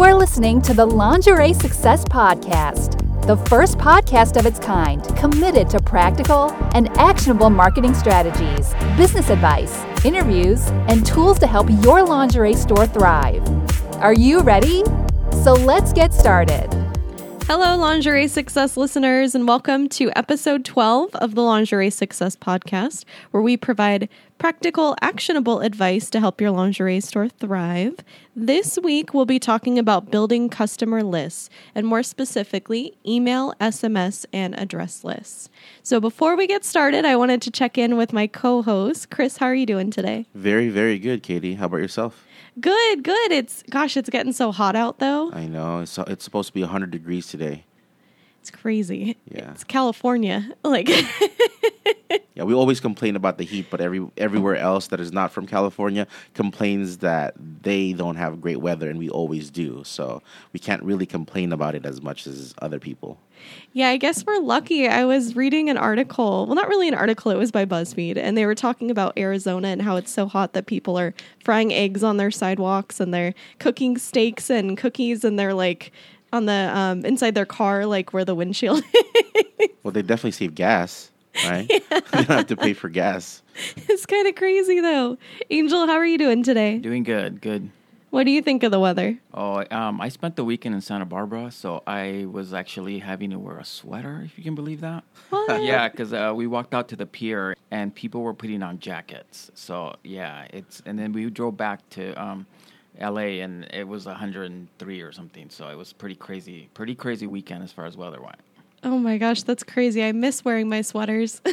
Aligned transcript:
You 0.00 0.06
are 0.06 0.14
listening 0.14 0.62
to 0.62 0.72
the 0.72 0.86
Lingerie 0.86 1.52
Success 1.52 2.06
Podcast, 2.06 2.96
the 3.26 3.36
first 3.50 3.76
podcast 3.76 4.38
of 4.38 4.46
its 4.46 4.58
kind 4.58 5.04
committed 5.14 5.68
to 5.68 5.78
practical 5.78 6.52
and 6.74 6.88
actionable 6.96 7.50
marketing 7.50 7.92
strategies, 7.92 8.72
business 8.96 9.28
advice, 9.28 9.84
interviews, 10.02 10.68
and 10.88 11.04
tools 11.04 11.38
to 11.40 11.46
help 11.46 11.68
your 11.84 12.02
lingerie 12.02 12.54
store 12.54 12.86
thrive. 12.86 13.46
Are 13.96 14.14
you 14.14 14.40
ready? 14.40 14.84
So 15.44 15.52
let's 15.52 15.92
get 15.92 16.14
started. 16.14 16.79
Hello, 17.52 17.76
Lingerie 17.76 18.28
Success 18.28 18.76
listeners, 18.76 19.34
and 19.34 19.48
welcome 19.48 19.88
to 19.88 20.16
episode 20.16 20.64
12 20.64 21.16
of 21.16 21.34
the 21.34 21.42
Lingerie 21.42 21.90
Success 21.90 22.36
Podcast, 22.36 23.04
where 23.32 23.42
we 23.42 23.56
provide 23.56 24.08
practical, 24.38 24.94
actionable 25.00 25.58
advice 25.58 26.10
to 26.10 26.20
help 26.20 26.40
your 26.40 26.52
lingerie 26.52 27.00
store 27.00 27.28
thrive. 27.28 27.96
This 28.36 28.78
week, 28.80 29.12
we'll 29.12 29.24
be 29.24 29.40
talking 29.40 29.80
about 29.80 30.12
building 30.12 30.48
customer 30.48 31.02
lists, 31.02 31.50
and 31.74 31.88
more 31.88 32.04
specifically, 32.04 32.96
email, 33.04 33.52
SMS, 33.60 34.26
and 34.32 34.56
address 34.56 35.02
lists. 35.02 35.48
So, 35.82 35.98
before 35.98 36.36
we 36.36 36.46
get 36.46 36.64
started, 36.64 37.04
I 37.04 37.16
wanted 37.16 37.42
to 37.42 37.50
check 37.50 37.76
in 37.76 37.96
with 37.96 38.12
my 38.12 38.28
co 38.28 38.62
host, 38.62 39.10
Kris. 39.10 39.38
How 39.38 39.46
are 39.46 39.56
you 39.56 39.66
doing 39.66 39.90
today? 39.90 40.26
Very, 40.36 40.68
very 40.68 41.00
good, 41.00 41.24
Katie. 41.24 41.54
How 41.54 41.66
about 41.66 41.78
yourself? 41.78 42.24
Good, 42.58 43.04
good. 43.04 43.32
It's 43.32 43.62
gosh, 43.70 43.96
it's 43.96 44.10
getting 44.10 44.32
so 44.32 44.50
hot 44.52 44.74
out 44.76 44.98
though. 44.98 45.30
I 45.32 45.46
know 45.46 45.80
it's 45.80 45.96
it's 45.98 46.24
supposed 46.24 46.48
to 46.48 46.54
be 46.54 46.62
100 46.62 46.90
degrees 46.90 47.28
today. 47.28 47.64
It's 48.40 48.50
crazy. 48.50 49.16
Yeah. 49.30 49.52
It's 49.52 49.64
California. 49.64 50.50
Like 50.64 50.88
we 52.50 52.56
always 52.56 52.80
complain 52.80 53.14
about 53.14 53.38
the 53.38 53.44
heat, 53.44 53.66
but 53.70 53.80
every 53.80 54.04
everywhere 54.16 54.56
else 54.56 54.88
that 54.88 54.98
is 54.98 55.12
not 55.12 55.30
from 55.30 55.46
California 55.46 56.08
complains 56.34 56.98
that 56.98 57.32
they 57.38 57.92
don't 57.92 58.16
have 58.16 58.40
great 58.40 58.56
weather, 58.56 58.90
and 58.90 58.98
we 58.98 59.08
always 59.08 59.50
do. 59.50 59.84
So 59.84 60.20
we 60.52 60.58
can't 60.58 60.82
really 60.82 61.06
complain 61.06 61.52
about 61.52 61.76
it 61.76 61.86
as 61.86 62.02
much 62.02 62.26
as 62.26 62.52
other 62.60 62.80
people. 62.80 63.20
Yeah, 63.72 63.90
I 63.90 63.98
guess 63.98 64.26
we're 64.26 64.40
lucky. 64.40 64.88
I 64.88 65.04
was 65.04 65.36
reading 65.36 65.70
an 65.70 65.78
article. 65.78 66.46
Well, 66.46 66.56
not 66.56 66.66
really 66.66 66.88
an 66.88 66.94
article, 66.94 67.30
it 67.30 67.38
was 67.38 67.52
by 67.52 67.64
BuzzFeed, 67.64 68.16
and 68.16 68.36
they 68.36 68.46
were 68.46 68.56
talking 68.56 68.90
about 68.90 69.16
Arizona 69.16 69.68
and 69.68 69.80
how 69.80 69.94
it's 69.94 70.10
so 70.10 70.26
hot 70.26 70.52
that 70.54 70.66
people 70.66 70.98
are 70.98 71.14
frying 71.44 71.72
eggs 71.72 72.02
on 72.02 72.16
their 72.16 72.32
sidewalks 72.32 72.98
and 72.98 73.14
they're 73.14 73.32
cooking 73.60 73.96
steaks 73.96 74.50
and 74.50 74.76
cookies 74.76 75.24
and 75.24 75.38
they're 75.38 75.54
like 75.54 75.92
on 76.32 76.46
the 76.46 76.76
um, 76.76 77.04
inside 77.04 77.36
their 77.36 77.46
car, 77.46 77.86
like 77.86 78.12
where 78.12 78.24
the 78.24 78.34
windshield 78.34 78.82
is. 78.94 79.68
Well, 79.82 79.92
they 79.92 80.02
definitely 80.02 80.32
save 80.32 80.54
gas, 80.54 81.09
right? 81.44 81.68
you 81.70 81.80
don't 81.90 82.26
have 82.26 82.46
to 82.48 82.56
pay 82.56 82.72
for 82.72 82.88
gas. 82.88 83.42
it's 83.76 84.06
kind 84.06 84.26
of 84.26 84.34
crazy 84.34 84.80
though. 84.80 85.18
Angel, 85.50 85.86
how 85.86 85.94
are 85.94 86.06
you 86.06 86.18
doing 86.18 86.42
today? 86.42 86.78
Doing 86.78 87.02
good, 87.02 87.40
good. 87.40 87.70
What 88.10 88.24
do 88.24 88.32
you 88.32 88.42
think 88.42 88.64
of 88.64 88.72
the 88.72 88.80
weather? 88.80 89.20
Oh, 89.32 89.64
um, 89.70 90.00
I 90.00 90.08
spent 90.08 90.34
the 90.34 90.44
weekend 90.44 90.74
in 90.74 90.80
Santa 90.80 91.04
Barbara, 91.04 91.52
so 91.52 91.84
I 91.86 92.26
was 92.28 92.52
actually 92.52 92.98
having 92.98 93.30
to 93.30 93.38
wear 93.38 93.58
a 93.58 93.64
sweater, 93.64 94.22
if 94.24 94.36
you 94.36 94.42
can 94.42 94.56
believe 94.56 94.80
that. 94.80 95.04
What? 95.30 95.62
yeah, 95.62 95.88
because 95.88 96.12
uh, 96.12 96.32
we 96.34 96.48
walked 96.48 96.74
out 96.74 96.88
to 96.88 96.96
the 96.96 97.06
pier 97.06 97.56
and 97.70 97.94
people 97.94 98.22
were 98.22 98.34
putting 98.34 98.64
on 98.64 98.80
jackets. 98.80 99.52
So 99.54 99.94
yeah, 100.02 100.48
it's 100.52 100.82
and 100.84 100.98
then 100.98 101.12
we 101.12 101.30
drove 101.30 101.56
back 101.56 101.88
to 101.90 102.12
um, 102.20 102.46
L.A. 102.98 103.40
and 103.40 103.68
it 103.72 103.86
was 103.86 104.06
103 104.06 105.00
or 105.02 105.12
something. 105.12 105.48
So 105.48 105.68
it 105.68 105.76
was 105.76 105.92
pretty 105.92 106.16
crazy, 106.16 106.68
pretty 106.74 106.96
crazy 106.96 107.28
weekend 107.28 107.62
as 107.62 107.70
far 107.70 107.86
as 107.86 107.96
weather 107.96 108.20
went. 108.20 108.40
Oh 108.82 108.98
my 108.98 109.18
gosh, 109.18 109.42
that's 109.42 109.62
crazy. 109.62 110.02
I 110.02 110.12
miss 110.12 110.44
wearing 110.44 110.68
my 110.68 110.82
sweaters. 110.82 111.40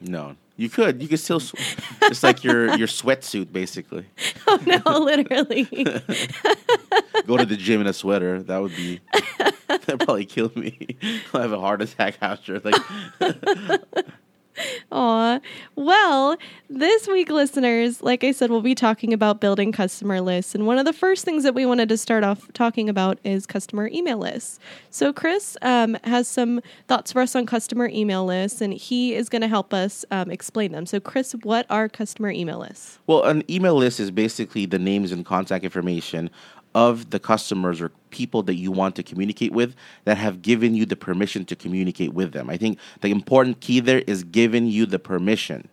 No, 0.00 0.34
you 0.56 0.68
could. 0.68 1.00
You 1.00 1.06
could 1.08 1.20
still, 1.20 1.38
sw- 1.38 1.54
just 2.00 2.22
like 2.24 2.42
your 2.42 2.74
your 2.76 2.88
sweatsuit, 2.88 3.52
basically. 3.52 4.04
oh 4.48 4.58
no, 4.66 4.98
literally. 4.98 5.64
Go 7.26 7.36
to 7.36 7.46
the 7.46 7.56
gym 7.56 7.80
in 7.80 7.86
a 7.86 7.92
sweater. 7.92 8.42
That 8.42 8.58
would 8.60 8.74
be. 8.74 9.00
That'd 9.68 10.00
probably 10.00 10.24
kill 10.24 10.50
me. 10.56 10.96
I'll 11.32 11.42
have 11.42 11.52
a 11.52 11.60
heart 11.60 11.82
attack 11.82 12.16
after. 12.20 12.58
Like, 12.58 12.74
Aw. 14.92 15.40
Well, 15.76 16.36
this 16.68 17.06
week, 17.06 17.30
listeners, 17.30 18.02
like 18.02 18.24
I 18.24 18.32
said, 18.32 18.50
we'll 18.50 18.62
be 18.62 18.74
talking 18.74 19.12
about 19.12 19.40
building 19.40 19.72
customer 19.72 20.20
lists. 20.20 20.54
And 20.54 20.66
one 20.66 20.78
of 20.78 20.84
the 20.84 20.92
first 20.92 21.24
things 21.24 21.42
that 21.44 21.54
we 21.54 21.66
wanted 21.66 21.88
to 21.88 21.96
start 21.96 22.24
off 22.24 22.52
talking 22.52 22.88
about 22.88 23.18
is 23.24 23.46
customer 23.46 23.88
email 23.88 24.18
lists. 24.18 24.58
So, 24.90 25.12
Kris 25.12 25.56
um, 25.62 25.96
has 26.04 26.28
some 26.28 26.60
thoughts 26.88 27.12
for 27.12 27.22
us 27.22 27.34
on 27.34 27.46
customer 27.46 27.88
email 27.88 28.24
lists, 28.24 28.60
and 28.60 28.72
he 28.72 29.14
is 29.14 29.28
going 29.28 29.42
to 29.42 29.48
help 29.48 29.72
us 29.74 30.04
um, 30.10 30.30
explain 30.30 30.72
them. 30.72 30.86
So, 30.86 31.00
Kris, 31.00 31.32
what 31.42 31.66
are 31.70 31.88
customer 31.88 32.30
email 32.30 32.58
lists? 32.58 32.98
Well, 33.06 33.24
an 33.24 33.42
email 33.50 33.74
list 33.74 34.00
is 34.00 34.10
basically 34.10 34.66
the 34.66 34.78
names 34.78 35.12
and 35.12 35.24
contact 35.24 35.64
information 35.64 36.30
of 36.74 37.10
the 37.10 37.18
customers 37.18 37.80
or 37.80 37.90
people 38.10 38.42
that 38.44 38.54
you 38.54 38.70
want 38.70 38.96
to 38.96 39.02
communicate 39.02 39.52
with 39.52 39.74
that 40.04 40.16
have 40.16 40.42
given 40.42 40.74
you 40.74 40.86
the 40.86 40.96
permission 40.96 41.44
to 41.46 41.56
communicate 41.56 42.14
with 42.14 42.32
them. 42.32 42.48
I 42.48 42.56
think 42.56 42.78
the 43.00 43.10
important 43.10 43.60
key 43.60 43.80
there 43.80 44.02
is 44.06 44.24
giving 44.24 44.66
you 44.66 44.86
the 44.86 44.98
permission. 44.98 45.68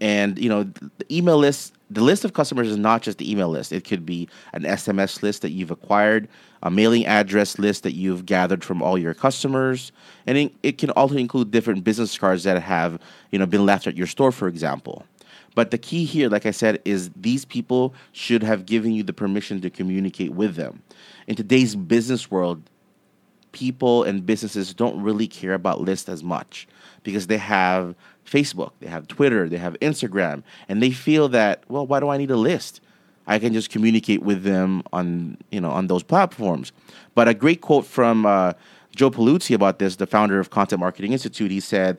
And 0.00 0.38
you 0.38 0.48
know, 0.48 0.64
the 0.64 1.06
email 1.10 1.38
list, 1.38 1.72
the 1.88 2.02
list 2.02 2.24
of 2.24 2.34
customers 2.34 2.68
is 2.68 2.76
not 2.76 3.02
just 3.02 3.18
the 3.18 3.30
email 3.30 3.48
list. 3.48 3.72
It 3.72 3.84
could 3.84 4.04
be 4.04 4.28
an 4.52 4.64
SMS 4.64 5.22
list 5.22 5.40
that 5.42 5.50
you've 5.50 5.70
acquired, 5.70 6.28
a 6.62 6.70
mailing 6.70 7.06
address 7.06 7.58
list 7.58 7.82
that 7.84 7.92
you've 7.92 8.26
gathered 8.26 8.62
from 8.62 8.82
all 8.82 8.98
your 8.98 9.14
customers, 9.14 9.92
and 10.26 10.36
it, 10.36 10.52
it 10.62 10.78
can 10.78 10.90
also 10.90 11.16
include 11.16 11.50
different 11.50 11.84
business 11.84 12.18
cards 12.18 12.44
that 12.44 12.60
have 12.60 13.00
you 13.30 13.38
know 13.38 13.46
been 13.46 13.64
left 13.64 13.86
at 13.86 13.96
your 13.96 14.06
store, 14.06 14.32
for 14.32 14.48
example. 14.48 15.06
But 15.54 15.70
the 15.70 15.78
key 15.78 16.04
here, 16.04 16.28
like 16.28 16.46
I 16.46 16.50
said, 16.50 16.80
is 16.84 17.10
these 17.16 17.44
people 17.44 17.94
should 18.12 18.42
have 18.42 18.66
given 18.66 18.92
you 18.92 19.02
the 19.02 19.12
permission 19.12 19.60
to 19.62 19.70
communicate 19.70 20.32
with 20.32 20.54
them. 20.56 20.82
In 21.26 21.36
today's 21.36 21.74
business 21.74 22.30
world, 22.30 22.62
people 23.52 24.04
and 24.04 24.26
businesses 24.26 24.74
don't 24.74 25.02
really 25.02 25.26
care 25.26 25.54
about 25.54 25.80
lists 25.80 26.08
as 26.08 26.22
much 26.22 26.68
because 27.02 27.26
they 27.26 27.38
have 27.38 27.94
Facebook, 28.26 28.72
they 28.80 28.86
have 28.86 29.08
Twitter, 29.08 29.48
they 29.48 29.56
have 29.56 29.78
Instagram, 29.80 30.42
and 30.68 30.82
they 30.82 30.90
feel 30.90 31.28
that, 31.28 31.62
well, 31.68 31.86
why 31.86 32.00
do 32.00 32.08
I 32.08 32.16
need 32.16 32.30
a 32.30 32.36
list? 32.36 32.80
I 33.26 33.38
can 33.38 33.52
just 33.52 33.70
communicate 33.70 34.22
with 34.22 34.42
them 34.42 34.82
on, 34.92 35.38
you 35.50 35.60
know, 35.60 35.70
on 35.70 35.86
those 35.86 36.02
platforms. 36.02 36.72
But 37.14 37.28
a 37.28 37.34
great 37.34 37.60
quote 37.60 37.86
from 37.86 38.26
uh, 38.26 38.52
Joe 38.94 39.10
Pulizzi 39.10 39.54
about 39.54 39.78
this, 39.78 39.96
the 39.96 40.06
founder 40.06 40.38
of 40.38 40.50
Content 40.50 40.80
Marketing 40.80 41.12
Institute, 41.12 41.50
he 41.50 41.60
said, 41.60 41.98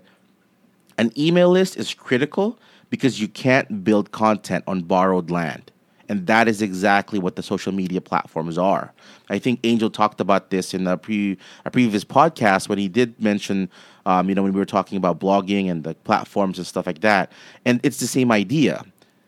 an 0.98 1.12
email 1.18 1.50
list 1.50 1.78
is 1.78 1.94
critical 1.94 2.58
because 2.90 3.20
you 3.20 3.28
can't 3.28 3.84
build 3.84 4.12
content 4.12 4.64
on 4.68 4.82
borrowed 4.82 5.30
land. 5.30 5.72
And 6.10 6.26
that 6.28 6.48
is 6.48 6.62
exactly 6.62 7.20
what 7.20 7.36
the 7.36 7.44
social 7.44 7.74
media 7.74 8.00
platforms 8.00 8.58
are. 8.58 8.94
I 9.30 9.40
think 9.40 9.60
Angel 9.64 9.90
talked 9.90 10.22
about 10.22 10.50
this 10.52 10.74
in 10.74 10.88
a, 10.88 10.98
pre, 10.98 11.38
a 11.66 11.72
previous 11.72 12.06
podcast 12.06 12.70
when 12.70 12.78
he 12.78 12.88
did 12.88 13.22
mention, 13.22 13.70
um, 14.06 14.30
you 14.30 14.36
know, 14.36 14.44
when 14.44 14.54
we 14.54 14.60
were 14.60 14.66
talking 14.66 14.98
about 14.98 15.20
blogging 15.20 15.70
and 15.70 15.84
the 15.84 15.96
platforms 15.96 16.58
and 16.58 16.66
stuff 16.66 16.88
like 16.88 17.02
that. 17.02 17.32
And 17.66 17.82
it's 17.84 18.00
the 18.00 18.08
same 18.08 18.32
idea. 18.32 18.86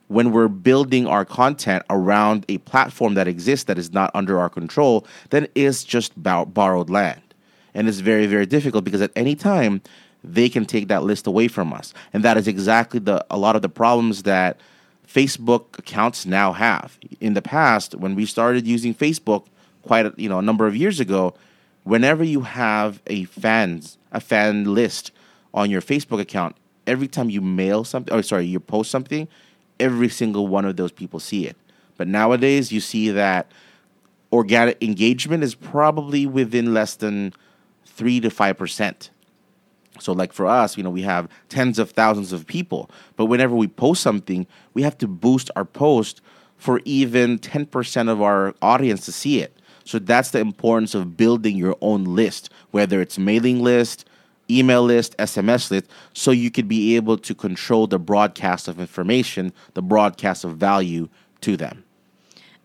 When 0.07 0.31
we're 0.31 0.47
building 0.47 1.05
our 1.05 1.25
content 1.25 1.83
around 1.89 2.45
a 2.49 2.59
platform 2.59 3.13
that 3.15 3.27
exists 3.27 3.65
that 3.65 3.77
is 3.77 3.91
not 3.91 4.09
under 4.13 4.39
our 4.39 4.49
control, 4.49 5.05
then 5.31 5.47
it's 5.55 5.83
just 5.83 6.13
borrowed 6.23 6.89
land. 6.89 7.21
And 7.73 7.87
it's 7.87 7.99
very, 7.99 8.25
very 8.25 8.45
difficult 8.45 8.85
because 8.85 9.01
at 9.01 9.11
any 9.15 9.35
time, 9.35 9.81
they 10.23 10.49
can 10.49 10.65
take 10.65 10.87
that 10.89 11.03
list 11.03 11.27
away 11.27 11.47
from 11.47 11.73
us. 11.73 11.93
And 12.13 12.23
that 12.23 12.37
is 12.37 12.47
exactly 12.47 12.99
the 12.99 13.25
a 13.29 13.37
lot 13.37 13.55
of 13.55 13.61
the 13.61 13.69
problems 13.69 14.23
that 14.23 14.59
Facebook 15.07 15.79
accounts 15.79 16.25
now 16.25 16.53
have. 16.53 16.97
In 17.19 17.33
the 17.33 17.41
past, 17.41 17.95
when 17.95 18.15
we 18.15 18.25
started 18.25 18.67
using 18.67 18.93
Facebook 18.93 19.45
quite 19.83 20.05
a, 20.05 20.13
you 20.17 20.29
know 20.29 20.39
a 20.39 20.43
number 20.43 20.67
of 20.67 20.75
years 20.75 20.99
ago, 20.99 21.33
whenever 21.83 22.23
you 22.23 22.41
have 22.41 23.01
a 23.07 23.25
fans 23.25 23.97
a 24.11 24.19
fan 24.19 24.73
list 24.73 25.11
on 25.53 25.69
your 25.69 25.81
Facebook 25.81 26.19
account, 26.19 26.55
every 26.85 27.07
time 27.07 27.29
you 27.29 27.41
mail 27.41 27.83
something 27.83 28.13
or 28.13 28.21
sorry, 28.21 28.45
you 28.45 28.59
post 28.59 28.91
something, 28.91 29.27
every 29.79 30.09
single 30.09 30.47
one 30.47 30.65
of 30.65 30.75
those 30.75 30.91
people 30.91 31.19
see 31.19 31.47
it. 31.47 31.55
But 31.97 32.07
nowadays 32.07 32.71
you 32.71 32.79
see 32.79 33.09
that 33.11 33.51
organic 34.31 34.81
engagement 34.83 35.43
is 35.43 35.55
probably 35.55 36.25
within 36.25 36.73
less 36.73 36.95
than 36.95 37.33
3 37.85 38.19
to 38.21 38.29
5%. 38.29 39.09
So, 39.99 40.13
like 40.13 40.33
for 40.33 40.45
us, 40.45 40.77
you 40.77 40.83
know, 40.83 40.89
we 40.89 41.01
have 41.03 41.29
tens 41.49 41.79
of 41.79 41.91
thousands 41.91 42.33
of 42.33 42.47
people, 42.47 42.89
but 43.15 43.25
whenever 43.25 43.55
we 43.55 43.67
post 43.67 44.01
something, 44.01 44.47
we 44.73 44.81
have 44.81 44.97
to 44.99 45.07
boost 45.07 45.51
our 45.55 45.65
post 45.65 46.21
for 46.57 46.81
even 46.83 47.39
10% 47.39 48.09
of 48.09 48.21
our 48.21 48.53
audience 48.61 49.05
to 49.05 49.11
see 49.11 49.39
it. 49.39 49.57
So, 49.83 49.99
that's 49.99 50.31
the 50.31 50.39
importance 50.39 50.95
of 50.95 51.17
building 51.17 51.57
your 51.57 51.75
own 51.81 52.03
list, 52.03 52.49
whether 52.71 53.01
it's 53.01 53.17
mailing 53.17 53.61
list, 53.61 54.05
email 54.49 54.83
list, 54.83 55.15
SMS 55.17 55.71
list, 55.71 55.85
so 56.13 56.31
you 56.31 56.51
could 56.51 56.67
be 56.67 56.95
able 56.95 57.17
to 57.17 57.35
control 57.35 57.87
the 57.87 57.99
broadcast 57.99 58.67
of 58.67 58.79
information, 58.79 59.53
the 59.73 59.81
broadcast 59.81 60.43
of 60.43 60.57
value 60.57 61.07
to 61.41 61.55
them. 61.55 61.83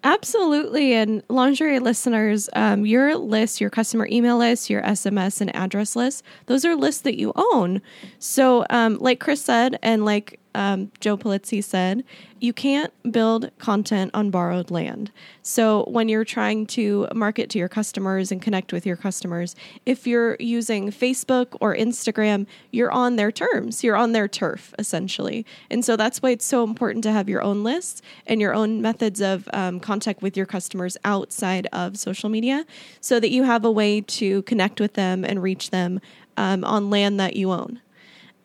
Absolutely. 0.04 0.92
And 0.92 1.22
lingerie 1.30 1.78
listeners, 1.80 2.50
um, 2.54 2.84
your 2.84 3.16
list, 3.16 3.60
your 3.60 3.70
customer 3.70 4.06
email 4.12 4.36
list, 4.36 4.68
your 4.68 4.82
SMS 4.82 5.40
and 5.40 5.54
address 5.56 5.96
list, 5.96 6.22
those 6.46 6.64
are 6.66 6.76
lists 6.76 7.00
that 7.02 7.18
you 7.18 7.32
own. 7.36 7.80
So, 8.18 8.66
um, 8.68 8.98
like 9.00 9.18
Chris 9.18 9.42
said, 9.42 9.78
and 9.82 10.04
like 10.04 10.38
um, 10.54 10.90
Joe 11.00 11.16
Pulizzi 11.16 11.62
said, 11.62 12.04
you 12.40 12.52
can't 12.52 12.92
build 13.10 13.50
content 13.58 14.10
on 14.12 14.30
borrowed 14.30 14.70
land. 14.70 15.10
So 15.42 15.84
when 15.84 16.08
you're 16.08 16.24
trying 16.24 16.66
to 16.66 17.08
market 17.14 17.48
to 17.50 17.58
your 17.58 17.68
customers 17.68 18.30
and 18.30 18.42
connect 18.42 18.72
with 18.72 18.84
your 18.84 18.96
customers, 18.96 19.56
if 19.86 20.06
you're 20.06 20.36
using 20.38 20.90
Facebook 20.90 21.56
or 21.60 21.74
Instagram, 21.74 22.46
you're 22.70 22.92
on 22.92 23.16
their 23.16 23.32
terms, 23.32 23.82
you're 23.82 23.96
on 23.96 24.12
their 24.12 24.28
turf, 24.28 24.74
essentially. 24.78 25.46
And 25.70 25.84
so 25.84 25.96
that's 25.96 26.20
why 26.20 26.30
it's 26.30 26.44
so 26.44 26.64
important 26.64 27.02
to 27.04 27.12
have 27.12 27.28
your 27.28 27.42
own 27.42 27.64
lists 27.64 28.02
and 28.26 28.40
your 28.40 28.54
own 28.54 28.82
methods 28.82 29.22
of 29.22 29.48
um, 29.54 29.80
contact 29.80 30.20
with 30.20 30.36
your 30.36 30.46
customers 30.46 30.98
outside 31.04 31.66
of 31.72 31.96
social 31.96 32.28
media 32.28 32.66
so 33.00 33.18
that 33.20 33.30
you 33.30 33.44
have 33.44 33.64
a 33.64 33.70
way 33.70 34.02
to 34.02 34.42
connect 34.42 34.80
with 34.80 34.94
them 34.94 35.24
and 35.24 35.42
reach 35.42 35.70
them 35.70 36.00
um, 36.36 36.64
on 36.64 36.90
land 36.90 37.18
that 37.20 37.36
you 37.36 37.50
own. 37.52 37.80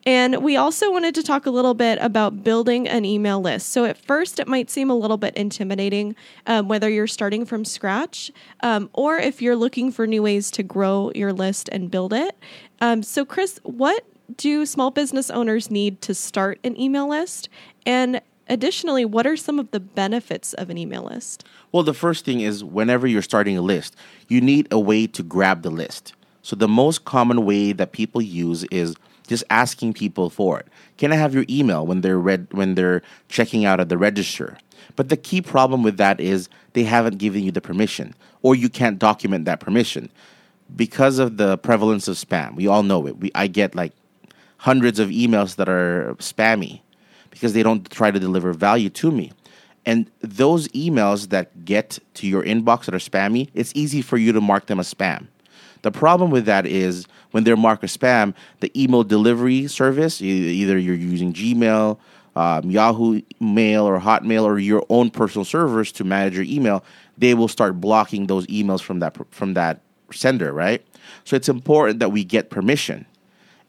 And 0.09 0.41
we 0.41 0.57
also 0.57 0.91
wanted 0.91 1.13
to 1.13 1.21
talk 1.21 1.45
a 1.45 1.51
little 1.51 1.75
bit 1.75 1.99
about 2.01 2.43
building 2.43 2.87
an 2.87 3.05
email 3.05 3.39
list. 3.39 3.69
So, 3.69 3.85
at 3.85 3.95
first, 3.95 4.39
it 4.39 4.47
might 4.47 4.71
seem 4.71 4.89
a 4.89 4.95
little 4.95 5.17
bit 5.17 5.35
intimidating, 5.35 6.15
um, 6.47 6.67
whether 6.67 6.89
you're 6.89 7.05
starting 7.05 7.45
from 7.45 7.63
scratch 7.63 8.31
um, 8.61 8.89
or 8.93 9.19
if 9.19 9.39
you're 9.39 9.55
looking 9.55 9.91
for 9.91 10.07
new 10.07 10.23
ways 10.23 10.49
to 10.49 10.63
grow 10.63 11.11
your 11.13 11.31
list 11.31 11.69
and 11.71 11.91
build 11.91 12.11
it. 12.11 12.35
Um, 12.81 13.03
so, 13.03 13.23
Kris, 13.23 13.59
what 13.61 14.03
do 14.35 14.65
small 14.65 14.89
business 14.89 15.29
owners 15.29 15.69
need 15.69 16.01
to 16.01 16.15
start 16.15 16.57
an 16.63 16.75
email 16.81 17.07
list? 17.07 17.47
And 17.85 18.19
additionally, 18.47 19.05
what 19.05 19.27
are 19.27 19.37
some 19.37 19.59
of 19.59 19.69
the 19.69 19.79
benefits 19.79 20.55
of 20.55 20.71
an 20.71 20.79
email 20.79 21.03
list? 21.03 21.45
Well, 21.71 21.83
the 21.83 21.93
first 21.93 22.25
thing 22.25 22.41
is 22.41 22.63
whenever 22.63 23.05
you're 23.05 23.21
starting 23.21 23.59
a 23.59 23.61
list, 23.61 23.95
you 24.27 24.41
need 24.41 24.69
a 24.71 24.79
way 24.79 25.05
to 25.05 25.21
grab 25.21 25.61
the 25.61 25.69
list. 25.69 26.13
So, 26.49 26.55
the 26.55 26.67
most 26.67 27.05
common 27.05 27.45
way 27.45 27.73
that 27.73 27.91
people 27.91 28.23
use 28.23 28.63
is 28.71 28.95
just 29.27 29.43
asking 29.51 29.93
people 29.93 30.31
for 30.31 30.59
it. 30.59 30.67
Can 30.97 31.11
I 31.11 31.15
have 31.15 31.35
your 31.35 31.45
email 31.47 31.85
when 31.85 32.01
they're 32.01 32.17
read 32.17 32.47
when 32.49 32.73
they're 32.73 33.03
checking 33.27 33.65
out 33.65 33.79
at 33.79 33.89
the 33.89 33.99
register? 33.99 34.57
But 34.95 35.09
the 35.09 35.15
key 35.15 35.43
problem 35.43 35.83
with 35.83 35.97
that 35.97 36.19
is 36.19 36.49
they 36.73 36.85
haven't 36.85 37.19
given 37.19 37.43
you 37.43 37.51
the 37.51 37.61
permission, 37.61 38.15
or 38.41 38.55
you 38.55 38.67
can't 38.67 38.97
document 38.97 39.45
that 39.45 39.59
permission 39.59 40.09
because 40.75 41.19
of 41.19 41.37
the 41.37 41.59
prevalence 41.59 42.07
of 42.07 42.15
spam. 42.15 42.55
We 42.55 42.65
all 42.65 42.81
know 42.81 43.05
it. 43.05 43.19
We, 43.19 43.29
I 43.35 43.45
get 43.45 43.75
like 43.75 43.93
hundreds 44.57 44.97
of 44.97 45.09
emails 45.09 45.55
that 45.57 45.69
are 45.69 46.15
spammy 46.17 46.81
because 47.29 47.53
they 47.53 47.61
don't 47.61 47.87
try 47.91 48.09
to 48.09 48.19
deliver 48.19 48.53
value 48.53 48.89
to 48.89 49.11
me. 49.11 49.31
And 49.85 50.09
those 50.21 50.67
emails 50.69 51.29
that 51.29 51.63
get 51.63 51.99
to 52.15 52.27
your 52.27 52.41
inbox 52.41 52.85
that 52.85 52.95
are 52.95 52.97
spammy, 52.97 53.49
it's 53.53 53.71
easy 53.75 54.01
for 54.01 54.17
you 54.17 54.31
to 54.31 54.41
mark 54.41 54.65
them 54.65 54.79
as 54.79 54.91
spam. 54.91 55.27
The 55.81 55.91
problem 55.91 56.29
with 56.29 56.45
that 56.45 56.65
is 56.65 57.07
when 57.31 57.43
they're 57.43 57.57
marked 57.57 57.83
as 57.83 57.95
spam, 57.95 58.33
the 58.59 58.71
email 58.81 59.03
delivery 59.03 59.67
service, 59.67 60.21
either 60.21 60.77
you're 60.77 60.95
using 60.95 61.33
Gmail, 61.33 61.97
um, 62.35 62.69
Yahoo 62.69 63.21
Mail, 63.39 63.85
or 63.85 63.99
Hotmail, 63.99 64.43
or 64.43 64.59
your 64.59 64.85
own 64.89 65.09
personal 65.09 65.45
servers 65.45 65.91
to 65.93 66.03
manage 66.03 66.35
your 66.35 66.45
email, 66.45 66.83
they 67.17 67.33
will 67.33 67.47
start 67.47 67.81
blocking 67.81 68.27
those 68.27 68.47
emails 68.47 68.81
from 68.81 68.99
that 68.99 69.17
from 69.31 69.53
that 69.55 69.81
sender, 70.11 70.53
right? 70.53 70.85
So 71.23 71.35
it's 71.35 71.49
important 71.49 71.99
that 71.99 72.11
we 72.11 72.23
get 72.23 72.49
permission. 72.49 73.05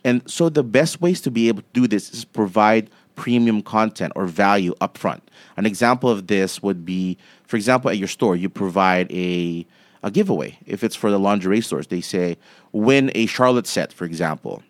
And 0.04 0.28
so 0.30 0.48
the 0.48 0.62
best 0.62 1.00
ways 1.00 1.20
to 1.22 1.30
be 1.30 1.48
able 1.48 1.62
to 1.62 1.68
do 1.72 1.86
this 1.86 2.12
is 2.12 2.24
provide 2.24 2.90
premium 3.16 3.60
content 3.60 4.12
or 4.16 4.26
value 4.26 4.74
upfront. 4.80 5.20
An 5.56 5.66
example 5.66 6.08
of 6.08 6.26
this 6.26 6.62
would 6.62 6.86
be, 6.86 7.18
for 7.46 7.56
example, 7.56 7.90
at 7.90 7.98
your 7.98 8.08
store, 8.08 8.34
you 8.34 8.48
provide 8.48 9.10
a 9.12 9.66
a 10.02 10.10
giveaway. 10.10 10.58
If 10.66 10.82
it's 10.82 10.96
for 10.96 11.10
the 11.10 11.18
lingerie 11.18 11.60
stores, 11.60 11.88
they 11.88 12.00
say 12.00 12.38
win 12.72 13.10
a 13.14 13.26
Charlotte 13.26 13.66
set, 13.66 13.92
for 13.92 14.04
example. 14.04 14.62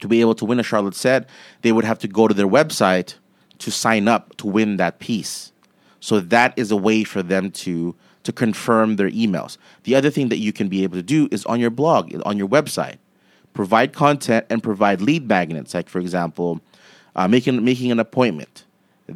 To 0.00 0.08
be 0.08 0.20
able 0.20 0.34
to 0.36 0.44
win 0.44 0.58
a 0.58 0.64
Charlotte 0.64 0.94
set, 0.94 1.28
they 1.62 1.72
would 1.72 1.84
have 1.84 1.98
to 2.00 2.08
go 2.08 2.26
to 2.28 2.34
their 2.34 2.48
website 2.48 3.14
to 3.58 3.70
sign 3.70 4.08
up 4.08 4.36
to 4.38 4.46
win 4.46 4.76
that 4.76 4.98
piece. 4.98 5.52
So 6.00 6.18
that 6.18 6.52
is 6.56 6.70
a 6.70 6.76
way 6.76 7.04
for 7.04 7.22
them 7.22 7.50
to 7.52 7.94
to 8.24 8.32
confirm 8.32 8.96
their 8.96 9.10
emails. 9.10 9.56
The 9.82 9.96
other 9.96 10.10
thing 10.10 10.28
that 10.28 10.38
you 10.38 10.52
can 10.52 10.68
be 10.68 10.84
able 10.84 10.96
to 10.96 11.02
do 11.02 11.28
is 11.32 11.44
on 11.46 11.58
your 11.58 11.70
blog, 11.70 12.14
on 12.24 12.38
your 12.38 12.48
website, 12.48 12.98
provide 13.52 13.92
content 13.92 14.46
and 14.48 14.62
provide 14.62 15.00
lead 15.00 15.26
magnets. 15.26 15.74
Like 15.74 15.88
for 15.88 15.98
example, 15.98 16.60
uh, 17.16 17.28
making 17.28 17.64
making 17.64 17.90
an 17.90 17.98
appointment 17.98 18.64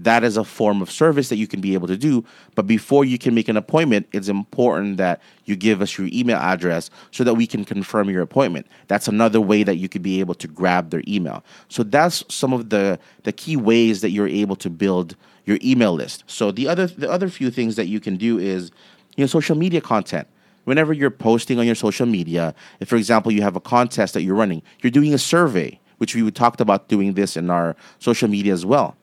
that 0.05 0.25
is 0.25 0.37
a 0.37 0.45
form 0.45 0.83
of 0.83 0.91
service 0.91 1.29
that 1.29 1.37
you 1.37 1.47
can 1.47 1.61
be 1.61 1.75
able 1.75 1.87
to 1.89 1.97
do. 1.97 2.25
But 2.55 2.67
before 2.67 3.05
you 3.05 3.19
can 3.19 3.35
make 3.35 3.49
an 3.49 3.57
appointment, 3.57 4.09
it's 4.13 4.29
important 4.29 4.97
that 4.97 5.21
you 5.45 5.57
give 5.57 5.81
us 5.81 5.97
your 5.97 6.09
email 6.13 6.39
address 6.39 6.91
so 7.11 7.25
that 7.25 7.35
we 7.35 7.47
can 7.47 7.65
confirm 7.65 8.11
your 8.11 8.23
appointment. 8.23 8.67
That's 8.89 9.09
another 9.09 9.41
way 9.41 9.63
that 9.63 9.77
you 9.77 9.89
could 9.89 10.03
be 10.03 10.21
able 10.21 10.35
to 10.35 10.49
grab 10.49 10.91
their 10.91 11.03
email. 11.07 11.45
So 11.69 11.83
that's 11.83 12.25
some 12.29 12.53
of 12.53 12.71
the, 12.71 12.99
the 13.23 13.33
key 13.33 13.57
ways 13.57 14.01
that 14.01 14.11
you're 14.11 14.29
able 14.29 14.57
to 14.57 14.71
build 14.71 15.17
your 15.45 15.59
email 15.63 15.93
list. 15.93 16.25
So 16.27 16.51
the 16.51 16.69
other 16.69 16.89
the 16.89 17.11
other 17.11 17.29
few 17.29 17.51
things 17.51 17.77
that 17.77 17.87
you 17.87 18.01
can 18.01 18.17
do 18.17 18.39
is 18.39 18.71
you 19.17 19.23
know 19.23 19.27
social 19.29 19.57
media 19.57 19.81
content. 19.81 20.27
Whenever 20.65 20.93
you're 20.93 21.11
posting 21.11 21.61
on 21.61 21.67
your 21.67 21.77
social 21.77 22.07
media, 22.07 22.53
if 22.81 22.89
for 22.89 22.97
example 22.97 23.31
you 23.31 23.43
have 23.43 23.55
a 23.55 23.61
contest 23.61 24.15
that 24.15 24.23
you're 24.23 24.35
running, 24.35 24.63
you're 24.83 24.91
doing 24.91 25.15
a 25.15 25.19
survey, 25.19 25.79
which 25.99 26.17
we 26.17 26.29
talked 26.33 26.61
about 26.61 26.89
doing 26.89 27.15
this 27.15 27.37
in 27.37 27.49
our 27.49 27.77
social 28.01 28.29
media 28.29 28.53
as 28.53 28.67
well 28.67 28.97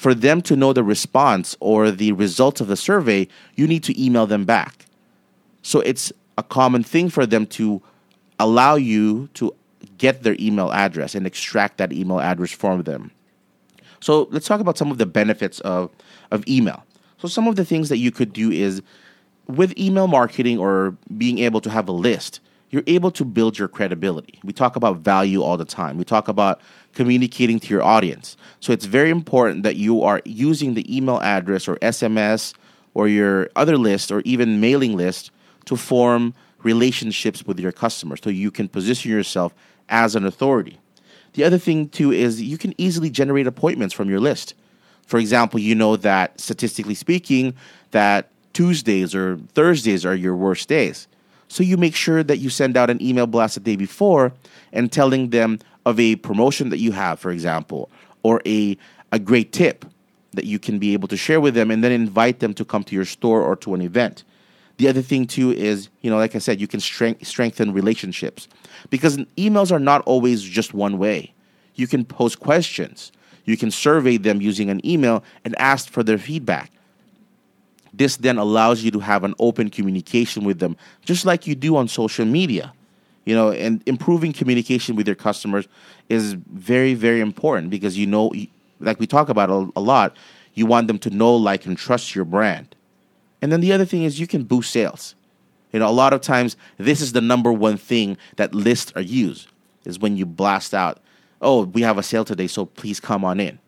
for 0.00 0.14
them 0.14 0.40
to 0.40 0.56
know 0.56 0.72
the 0.72 0.82
response 0.82 1.54
or 1.60 1.90
the 1.90 2.12
results 2.12 2.62
of 2.62 2.68
the 2.68 2.76
survey, 2.76 3.28
you 3.56 3.66
need 3.66 3.84
to 3.84 4.02
email 4.02 4.26
them 4.26 4.46
back. 4.46 4.86
So 5.60 5.80
it's 5.80 6.10
a 6.38 6.42
common 6.42 6.82
thing 6.82 7.10
for 7.10 7.26
them 7.26 7.44
to 7.48 7.82
allow 8.38 8.76
you 8.76 9.28
to 9.34 9.54
get 9.98 10.22
their 10.22 10.36
email 10.40 10.72
address 10.72 11.14
and 11.14 11.26
extract 11.26 11.76
that 11.76 11.92
email 11.92 12.18
address 12.18 12.50
from 12.50 12.84
them. 12.84 13.10
So 14.00 14.26
let's 14.30 14.46
talk 14.46 14.62
about 14.62 14.78
some 14.78 14.90
of 14.90 14.96
the 14.96 15.04
benefits 15.04 15.60
of, 15.60 15.90
of 16.30 16.48
email. 16.48 16.82
So 17.18 17.28
some 17.28 17.46
of 17.46 17.56
the 17.56 17.64
things 17.66 17.90
that 17.90 17.98
you 17.98 18.10
could 18.10 18.32
do 18.32 18.50
is 18.50 18.80
with 19.48 19.76
email 19.78 20.06
marketing 20.06 20.58
or 20.58 20.96
being 21.18 21.40
able 21.40 21.60
to 21.60 21.68
have 21.68 21.90
a 21.90 21.92
list, 21.92 22.40
you're 22.70 22.84
able 22.86 23.10
to 23.10 23.24
build 23.24 23.58
your 23.58 23.68
credibility. 23.68 24.38
We 24.44 24.52
talk 24.52 24.76
about 24.76 24.98
value 24.98 25.42
all 25.42 25.56
the 25.56 25.64
time. 25.64 25.98
We 25.98 26.04
talk 26.04 26.28
about 26.28 26.60
communicating 26.94 27.58
to 27.60 27.68
your 27.68 27.82
audience. 27.82 28.36
So 28.60 28.72
it's 28.72 28.86
very 28.86 29.10
important 29.10 29.64
that 29.64 29.76
you 29.76 30.02
are 30.02 30.22
using 30.24 30.74
the 30.74 30.96
email 30.96 31.20
address 31.20 31.68
or 31.68 31.76
SMS 31.76 32.54
or 32.94 33.08
your 33.08 33.50
other 33.56 33.76
list 33.76 34.10
or 34.10 34.20
even 34.20 34.60
mailing 34.60 34.96
list 34.96 35.30
to 35.66 35.76
form 35.76 36.34
relationships 36.62 37.44
with 37.44 37.58
your 37.58 37.72
customers 37.72 38.20
so 38.22 38.30
you 38.30 38.50
can 38.50 38.68
position 38.68 39.10
yourself 39.10 39.54
as 39.88 40.14
an 40.14 40.24
authority. 40.24 40.78
The 41.32 41.44
other 41.44 41.58
thing 41.58 41.88
too 41.88 42.12
is 42.12 42.40
you 42.40 42.58
can 42.58 42.74
easily 42.78 43.10
generate 43.10 43.46
appointments 43.46 43.94
from 43.94 44.08
your 44.08 44.20
list. 44.20 44.54
For 45.06 45.18
example, 45.18 45.58
you 45.58 45.74
know 45.74 45.96
that 45.96 46.40
statistically 46.40 46.94
speaking 46.94 47.54
that 47.90 48.30
Tuesdays 48.52 49.14
or 49.14 49.38
Thursdays 49.54 50.04
are 50.04 50.14
your 50.14 50.36
worst 50.36 50.68
days. 50.68 51.08
So 51.50 51.64
you 51.64 51.76
make 51.76 51.96
sure 51.96 52.22
that 52.22 52.38
you 52.38 52.48
send 52.48 52.76
out 52.76 52.90
an 52.90 53.02
email 53.02 53.26
blast 53.26 53.54
the 53.54 53.60
day 53.60 53.74
before 53.74 54.32
and 54.72 54.90
telling 54.90 55.30
them 55.30 55.58
of 55.84 55.98
a 55.98 56.14
promotion 56.14 56.68
that 56.68 56.78
you 56.78 56.92
have, 56.92 57.18
for 57.18 57.32
example, 57.32 57.90
or 58.22 58.40
a, 58.46 58.78
a 59.10 59.18
great 59.18 59.52
tip 59.52 59.84
that 60.32 60.44
you 60.44 60.60
can 60.60 60.78
be 60.78 60.92
able 60.92 61.08
to 61.08 61.16
share 61.16 61.40
with 61.40 61.54
them 61.54 61.72
and 61.72 61.82
then 61.82 61.90
invite 61.90 62.38
them 62.38 62.54
to 62.54 62.64
come 62.64 62.84
to 62.84 62.94
your 62.94 63.04
store 63.04 63.42
or 63.42 63.56
to 63.56 63.74
an 63.74 63.82
event. 63.82 64.22
The 64.76 64.86
other 64.86 65.02
thing 65.02 65.26
too 65.26 65.50
is, 65.50 65.88
you 66.02 66.10
know, 66.10 66.18
like 66.18 66.36
I 66.36 66.38
said, 66.38 66.60
you 66.60 66.68
can 66.68 66.78
strength, 66.78 67.26
strengthen 67.26 67.72
relationships 67.72 68.46
because 68.88 69.16
emails 69.36 69.72
are 69.72 69.80
not 69.80 70.02
always 70.02 70.44
just 70.44 70.72
one 70.72 70.98
way. 70.98 71.34
You 71.74 71.88
can 71.88 72.04
post 72.04 72.38
questions. 72.38 73.10
You 73.44 73.56
can 73.56 73.72
survey 73.72 74.18
them 74.18 74.40
using 74.40 74.70
an 74.70 74.86
email 74.86 75.24
and 75.44 75.58
ask 75.58 75.90
for 75.90 76.04
their 76.04 76.16
feedback. 76.16 76.70
This 77.92 78.16
then 78.16 78.38
allows 78.38 78.82
you 78.82 78.90
to 78.92 79.00
have 79.00 79.24
an 79.24 79.34
open 79.38 79.70
communication 79.70 80.44
with 80.44 80.58
them, 80.58 80.76
just 81.04 81.24
like 81.24 81.46
you 81.46 81.54
do 81.54 81.76
on 81.76 81.88
social 81.88 82.24
media. 82.24 82.72
You 83.24 83.34
know, 83.34 83.52
and 83.52 83.82
improving 83.86 84.32
communication 84.32 84.96
with 84.96 85.06
your 85.06 85.16
customers 85.16 85.68
is 86.08 86.32
very, 86.32 86.94
very 86.94 87.20
important 87.20 87.70
because 87.70 87.96
you 87.96 88.06
know, 88.06 88.32
like 88.80 88.98
we 88.98 89.06
talk 89.06 89.28
about 89.28 89.50
a, 89.50 89.80
lot, 89.80 90.16
you 90.54 90.66
want 90.66 90.86
them 90.88 90.98
to 91.00 91.10
know, 91.10 91.36
like, 91.36 91.66
and 91.66 91.76
trust 91.76 92.14
your 92.14 92.24
brand. 92.24 92.74
And 93.42 93.52
then 93.52 93.60
the 93.60 93.72
other 93.72 93.84
thing 93.84 94.04
is 94.04 94.18
you 94.18 94.26
can 94.26 94.44
boost 94.44 94.70
sales. 94.70 95.14
You 95.72 95.80
know, 95.80 95.88
a 95.88 95.92
lot 95.92 96.12
of 96.12 96.20
times 96.20 96.56
this 96.78 97.00
is 97.00 97.12
the 97.12 97.20
number 97.20 97.52
one 97.52 97.76
thing 97.76 98.16
that 98.36 98.54
lists 98.54 98.92
are 98.96 99.02
used 99.02 99.48
is 99.84 99.98
when 99.98 100.16
you 100.16 100.26
blast 100.26 100.74
out, 100.74 101.00
oh, 101.40 101.64
we 101.64 101.82
have 101.82 101.98
a 101.98 102.02
sale 102.02 102.24
today, 102.24 102.46
so 102.46 102.66
please 102.66 103.00
come 103.00 103.24
on 103.24 103.40
in. 103.40 103.58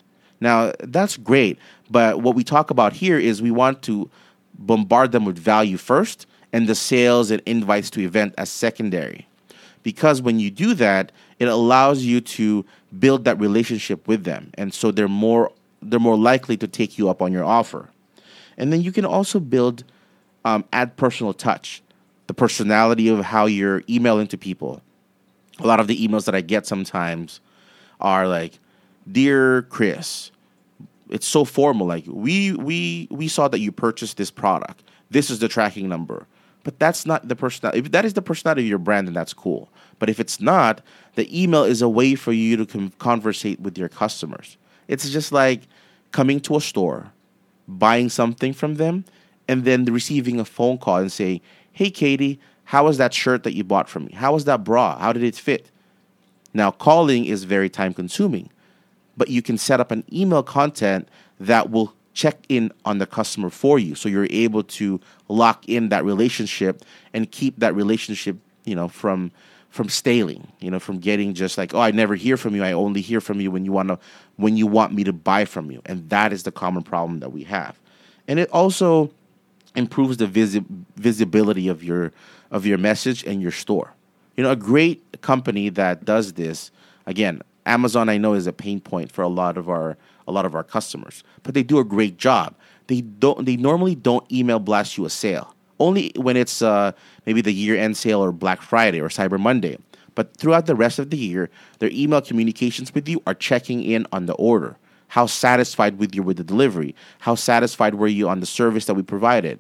Now, 0.43 0.73
that's 0.81 1.17
great, 1.17 1.57
but 1.89 2.21
what 2.21 2.35
we 2.35 2.43
talk 2.43 2.71
about 2.71 2.93
here 2.93 3.17
is 3.17 3.41
we 3.41 3.53
want 3.53 3.81
to 3.83 4.11
bombard 4.59 5.13
them 5.13 5.25
with 5.25 5.39
value 5.39 5.77
first 5.77 6.27
and 6.53 6.69
the 6.69 6.75
sales 6.75 7.31
and 7.31 7.41
invites 7.47 7.91
to 7.91 8.01
event 8.01 8.35
as 8.37 8.51
secondary. 8.51 9.29
Because 9.85 10.21
when 10.21 10.41
you 10.41 10.51
do 10.51 10.75
that, 10.75 11.13
it 11.39 11.47
allows 11.47 12.03
you 12.03 12.21
to 12.21 12.65
build 12.99 13.25
that 13.25 13.39
relationship 13.39 14.09
with 14.09 14.25
them. 14.25 14.51
And 14.55 14.75
so 14.75 14.91
they're 14.91 15.07
more 15.07 15.53
they're 15.81 16.01
more 16.01 16.19
likely 16.19 16.57
to 16.57 16.67
take 16.67 16.99
you 16.99 17.09
up 17.09 17.23
on 17.23 17.33
your 17.33 17.45
offer. 17.45 17.89
And 18.57 18.73
then 18.73 18.83
you 18.83 18.91
can 18.91 19.05
also 19.05 19.39
build 19.39 19.85
um, 20.45 20.65
add 20.73 20.97
personal 20.97 21.35
touch, 21.35 21.83
the 22.27 22.35
personality 22.35 23.09
of 23.09 23.25
how 23.25 23.47
you're 23.47 23.83
emailing 23.89 24.27
to 24.29 24.39
people. 24.39 24.83
A 25.61 25.67
lot 25.67 25.79
of 25.79 25.87
the 25.87 25.97
emails 25.97 26.25
that 26.27 26.35
I 26.35 26.41
get 26.41 26.67
sometimes 26.67 27.41
are 28.01 28.27
like, 28.27 28.59
dear 29.11 29.63
Kris, 29.63 30.31
it's 31.09 31.27
so 31.27 31.45
formal. 31.45 31.87
Like 31.87 32.05
we 32.07 32.53
we 32.53 33.09
we 33.11 33.29
saw 33.29 33.49
that 33.49 33.61
you 33.61 33.73
purchased 33.73 34.17
this 34.17 34.31
product. 34.31 34.83
This 35.11 35.31
is 35.31 35.39
the 35.41 35.49
tracking 35.49 35.89
number. 35.89 36.27
But 36.65 36.79
that's 36.79 37.05
not 37.07 37.27
the 37.27 37.35
personality. 37.35 37.81
If 37.81 37.91
that 37.91 38.05
is 38.05 38.15
the 38.15 38.23
personality 38.23 38.63
of 38.63 38.69
your 38.69 38.79
brand, 38.79 39.09
then 39.09 39.15
that's 39.15 39.35
cool. 39.35 39.69
But 39.99 40.09
if 40.09 40.21
it's 40.21 40.41
not, 40.41 40.81
the 41.17 41.43
email 41.43 41.65
is 41.65 41.83
a 41.83 41.89
way 41.89 42.15
for 42.15 42.33
you 42.33 42.57
to 42.57 42.67
com- 42.67 42.93
conversate 42.99 43.61
with 43.61 43.77
your 43.77 43.89
customers. 43.89 44.57
It's 44.87 45.09
just 45.11 45.33
like 45.33 45.63
coming 46.13 46.41
to 46.41 46.57
a 46.57 46.61
store, 46.61 47.11
buying 47.67 48.09
something 48.09 48.53
from 48.53 48.77
them, 48.77 49.05
and 49.49 49.65
then 49.65 49.85
receiving 49.87 50.39
a 50.39 50.45
phone 50.45 50.79
call 50.79 50.99
and 50.99 51.11
saying, 51.11 51.41
"Hey, 51.73 51.91
Katie, 51.91 52.39
how 52.65 52.85
was 52.85 52.99
that 52.99 53.13
shirt 53.13 53.43
that 53.43 53.55
you 53.55 53.65
bought 53.65 53.89
from 53.89 54.05
me? 54.05 54.13
How 54.13 54.33
was 54.33 54.45
that 54.45 54.63
bra? 54.63 54.99
How 54.99 55.13
did 55.13 55.25
it 55.25 55.35
fit?" 55.35 55.71
Now, 56.55 56.71
calling 56.71 57.25
is 57.25 57.45
very 57.45 57.69
time 57.69 57.93
consuming, 57.95 58.51
but 59.17 59.29
you 59.29 59.43
can 59.43 59.59
set 59.59 59.81
up 59.81 59.91
an 59.91 60.05
email 60.13 60.43
content 60.43 61.09
that 61.39 61.71
will 61.71 61.95
check 62.15 62.39
in 62.49 62.71
on 62.85 62.99
the 62.99 63.07
customer 63.07 63.49
for 63.49 63.79
you 63.79 63.95
so 63.95 64.09
you're 64.09 64.27
able 64.31 64.63
to 64.63 65.01
lock 65.29 65.67
in 65.69 65.89
that 65.89 66.05
relationship 66.05 66.85
and 67.15 67.31
keep 67.31 67.59
that 67.59 67.75
relationship, 67.75 68.37
you 68.65 68.75
know, 68.75 68.89
from 68.89 69.31
from 69.71 69.89
staling, 69.89 70.47
you 70.61 70.71
know, 70.71 70.79
from 70.79 70.99
getting 70.99 71.33
just 71.33 71.57
like, 71.57 71.73
oh, 71.73 71.81
I 71.81 71.93
never 71.93 72.15
hear 72.15 72.37
from 72.37 72.55
you. 72.55 72.63
I 72.63 72.73
only 72.73 73.01
hear 73.01 73.23
from 73.23 73.41
you 73.41 73.51
when 73.51 73.65
you 73.65 73.73
want 73.73 73.89
to 73.89 73.99
when 74.37 74.57
you 74.57 74.67
want 74.67 74.93
me 74.93 75.03
to 75.05 75.13
buy 75.13 75.47
from 75.47 75.71
you. 75.71 75.81
And 75.87 76.09
that 76.11 76.33
is 76.33 76.43
the 76.43 76.53
common 76.53 76.83
problem 76.83 77.21
that 77.21 77.33
we 77.33 77.45
have. 77.45 77.79
And 78.29 78.39
it 78.39 78.51
also 78.51 79.11
improves 79.75 80.19
the 80.19 80.27
visi- 80.27 80.65
visibility 80.97 81.69
of 81.69 81.83
your 81.83 82.13
of 82.51 82.67
your 82.67 82.77
message 82.77 83.25
and 83.25 83.41
your 83.41 83.51
store. 83.51 83.95
You 84.37 84.45
know, 84.45 84.51
a 84.51 84.57
great 84.57 85.23
company 85.23 85.71
that 85.71 86.05
does 86.05 86.35
this, 86.35 86.71
again, 87.07 87.43
Amazon 87.67 88.09
I 88.09 88.19
know 88.19 88.35
is 88.35 88.47
a 88.47 88.53
pain 88.53 88.81
point 88.81 89.11
for 89.11 89.23
a 89.23 89.29
lot 89.29 89.57
of 89.57 89.69
our 89.69 89.97
a 90.29 90.33
lot 90.33 90.47
of 90.47 90.55
our 90.55 90.63
customers, 90.63 91.25
but 91.43 91.55
they 91.55 91.65
do 91.65 91.79
a 91.79 91.85
great 91.85 92.17
job. 92.17 92.55
They 92.87 93.01
don't 93.01 93.45
they 93.45 93.57
normally 93.57 93.95
don't 93.95 94.31
email 94.31 94.59
blast 94.59 94.97
you 94.97 95.05
a 95.05 95.11
sale. 95.11 95.55
Only 95.81 96.13
when 96.17 96.37
it's 96.37 96.63
uh, 96.63 96.93
maybe 97.27 97.41
the 97.41 97.53
year 97.53 97.77
end 97.77 97.97
sale 97.97 98.23
or 98.23 98.31
Black 98.31 98.63
Friday 98.63 99.01
or 99.01 99.09
Cyber 99.09 99.39
Monday. 99.39 99.79
But 100.15 100.37
throughout 100.37 100.67
the 100.67 100.75
rest 100.75 100.99
of 100.99 101.11
the 101.11 101.17
year, 101.17 101.51
their 101.79 101.91
email 101.91 102.21
communications 102.21 102.95
with 102.95 103.09
you 103.09 103.23
are 103.27 103.35
checking 103.35 103.83
in 103.83 104.07
on 104.13 104.27
the 104.27 104.35
order. 104.35 104.77
How 105.09 105.27
satisfied 105.27 105.99
with 105.99 106.15
you 106.15 106.23
with 106.23 106.37
the 106.37 106.45
delivery? 106.45 106.95
How 107.21 107.35
satisfied 107.35 107.95
were 107.95 108.09
you 108.09 108.29
on 108.29 108.41
the 108.41 108.47
service 108.47 108.85
that 108.87 108.95
we 108.95 109.03
provided? 109.03 109.59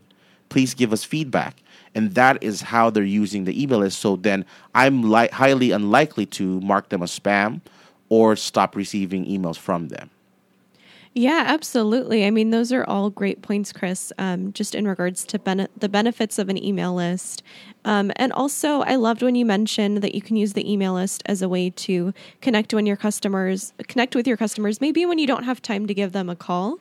Please 0.48 0.74
give 0.74 0.92
us 0.92 1.04
feedback 1.04 1.62
and 1.94 2.14
that 2.14 2.42
is 2.42 2.60
how 2.60 2.90
they're 2.90 3.02
using 3.04 3.44
the 3.44 3.62
email 3.62 3.80
list. 3.80 3.98
So 3.98 4.16
then 4.16 4.44
I'm 4.74 5.10
li- 5.10 5.28
highly 5.32 5.70
unlikely 5.70 6.26
to 6.26 6.60
mark 6.60 6.88
them 6.88 7.02
as 7.02 7.18
spam 7.18 7.60
or 8.12 8.36
stop 8.36 8.76
receiving 8.76 9.24
emails 9.24 9.56
from 9.56 9.88
them. 9.88 10.10
Yeah, 11.14 11.44
absolutely. 11.46 12.26
I 12.26 12.30
mean, 12.30 12.50
those 12.50 12.70
are 12.70 12.84
all 12.84 13.08
great 13.08 13.40
points, 13.40 13.72
Kris, 13.72 14.12
um, 14.18 14.52
just 14.52 14.74
in 14.74 14.86
regards 14.86 15.24
to 15.24 15.38
bene- 15.38 15.68
the 15.74 15.88
benefits 15.88 16.38
of 16.38 16.50
an 16.50 16.62
email 16.62 16.94
list. 16.94 17.42
Um, 17.86 18.12
and 18.16 18.30
also, 18.34 18.82
I 18.82 18.96
loved 18.96 19.22
when 19.22 19.34
you 19.34 19.46
mentioned 19.46 20.02
that 20.02 20.14
you 20.14 20.20
can 20.20 20.36
use 20.36 20.52
the 20.52 20.70
email 20.70 20.92
list 20.92 21.22
as 21.24 21.40
a 21.40 21.48
way 21.48 21.70
to 21.70 22.12
connect 22.42 22.74
when 22.74 22.84
your 22.84 22.96
customers 22.96 23.72
connect 23.88 24.14
with 24.14 24.26
your 24.26 24.36
customers, 24.36 24.78
maybe 24.78 25.06
when 25.06 25.18
you 25.18 25.26
don't 25.26 25.44
have 25.44 25.62
time 25.62 25.86
to 25.86 25.94
give 25.94 26.12
them 26.12 26.28
a 26.28 26.36
call. 26.36 26.78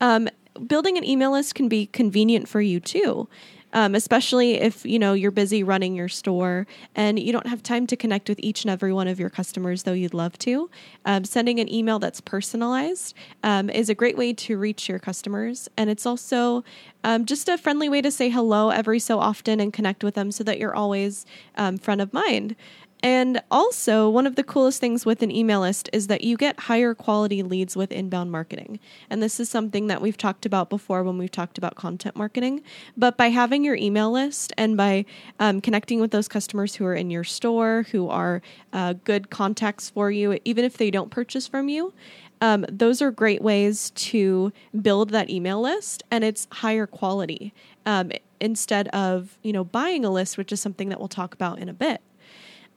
Um, 0.00 0.30
building 0.66 0.96
an 0.96 1.04
email 1.04 1.32
list 1.32 1.54
can 1.54 1.68
be 1.68 1.86
convenient 1.86 2.48
for 2.48 2.62
you 2.62 2.80
too 2.80 3.28
um, 3.72 3.94
especially 3.94 4.54
if 4.54 4.84
you 4.84 4.98
know 4.98 5.12
you're 5.12 5.30
busy 5.30 5.62
running 5.62 5.94
your 5.94 6.08
store 6.08 6.66
and 6.94 7.18
you 7.18 7.32
don't 7.32 7.46
have 7.46 7.62
time 7.62 7.86
to 7.88 7.96
connect 7.96 8.28
with 8.28 8.38
each 8.42 8.64
and 8.64 8.70
every 8.70 8.92
one 8.92 9.08
of 9.08 9.20
your 9.20 9.30
customers, 9.30 9.84
though 9.84 9.92
you'd 9.92 10.14
love 10.14 10.38
to. 10.38 10.70
Um, 11.04 11.24
sending 11.24 11.60
an 11.60 11.72
email 11.72 11.98
that's 11.98 12.20
personalized 12.20 13.14
um, 13.42 13.70
is 13.70 13.88
a 13.88 13.94
great 13.94 14.16
way 14.16 14.32
to 14.32 14.58
reach 14.58 14.88
your 14.88 14.98
customers, 14.98 15.68
and 15.76 15.90
it's 15.90 16.06
also 16.06 16.64
um, 17.04 17.24
just 17.24 17.48
a 17.48 17.56
friendly 17.56 17.88
way 17.88 18.02
to 18.02 18.10
say 18.10 18.28
hello 18.28 18.70
every 18.70 18.98
so 18.98 19.18
often 19.18 19.60
and 19.60 19.72
connect 19.72 20.04
with 20.04 20.14
them 20.14 20.30
so 20.30 20.44
that 20.44 20.58
you're 20.58 20.74
always 20.74 21.24
um, 21.56 21.78
front 21.78 22.00
of 22.00 22.12
mind. 22.12 22.56
And 23.02 23.42
also, 23.50 24.10
one 24.10 24.26
of 24.26 24.36
the 24.36 24.44
coolest 24.44 24.80
things 24.80 25.06
with 25.06 25.22
an 25.22 25.30
email 25.30 25.60
list 25.60 25.88
is 25.92 26.08
that 26.08 26.22
you 26.22 26.36
get 26.36 26.60
higher 26.60 26.94
quality 26.94 27.42
leads 27.42 27.74
with 27.76 27.92
inbound 27.92 28.30
marketing. 28.30 28.78
And 29.08 29.22
this 29.22 29.40
is 29.40 29.48
something 29.48 29.86
that 29.86 30.02
we've 30.02 30.18
talked 30.18 30.44
about 30.44 30.68
before 30.68 31.02
when 31.02 31.16
we've 31.16 31.30
talked 31.30 31.56
about 31.56 31.76
content 31.76 32.14
marketing. 32.14 32.62
But 32.96 33.16
by 33.16 33.28
having 33.28 33.64
your 33.64 33.76
email 33.76 34.10
list 34.10 34.52
and 34.58 34.76
by 34.76 35.06
um, 35.38 35.62
connecting 35.62 36.00
with 36.00 36.10
those 36.10 36.28
customers 36.28 36.74
who 36.74 36.84
are 36.84 36.94
in 36.94 37.10
your 37.10 37.24
store, 37.24 37.86
who 37.90 38.08
are 38.08 38.42
uh, 38.74 38.94
good 39.04 39.30
contacts 39.30 39.88
for 39.88 40.10
you, 40.10 40.38
even 40.44 40.64
if 40.64 40.76
they 40.76 40.90
don't 40.90 41.10
purchase 41.10 41.46
from 41.46 41.70
you, 41.70 41.94
um, 42.42 42.64
those 42.70 43.02
are 43.02 43.10
great 43.10 43.42
ways 43.42 43.90
to 43.90 44.52
build 44.80 45.10
that 45.10 45.30
email 45.30 45.60
list 45.60 46.02
and 46.10 46.24
it's 46.24 46.48
higher 46.50 46.86
quality 46.86 47.52
um, 47.86 48.12
instead 48.40 48.88
of 48.88 49.38
you 49.42 49.52
know 49.52 49.64
buying 49.64 50.04
a 50.04 50.10
list 50.10 50.38
which 50.38 50.50
is 50.52 50.60
something 50.60 50.88
that 50.88 50.98
we'll 50.98 51.08
talk 51.08 51.34
about 51.34 51.58
in 51.58 51.68
a 51.68 51.74
bit 51.74 52.00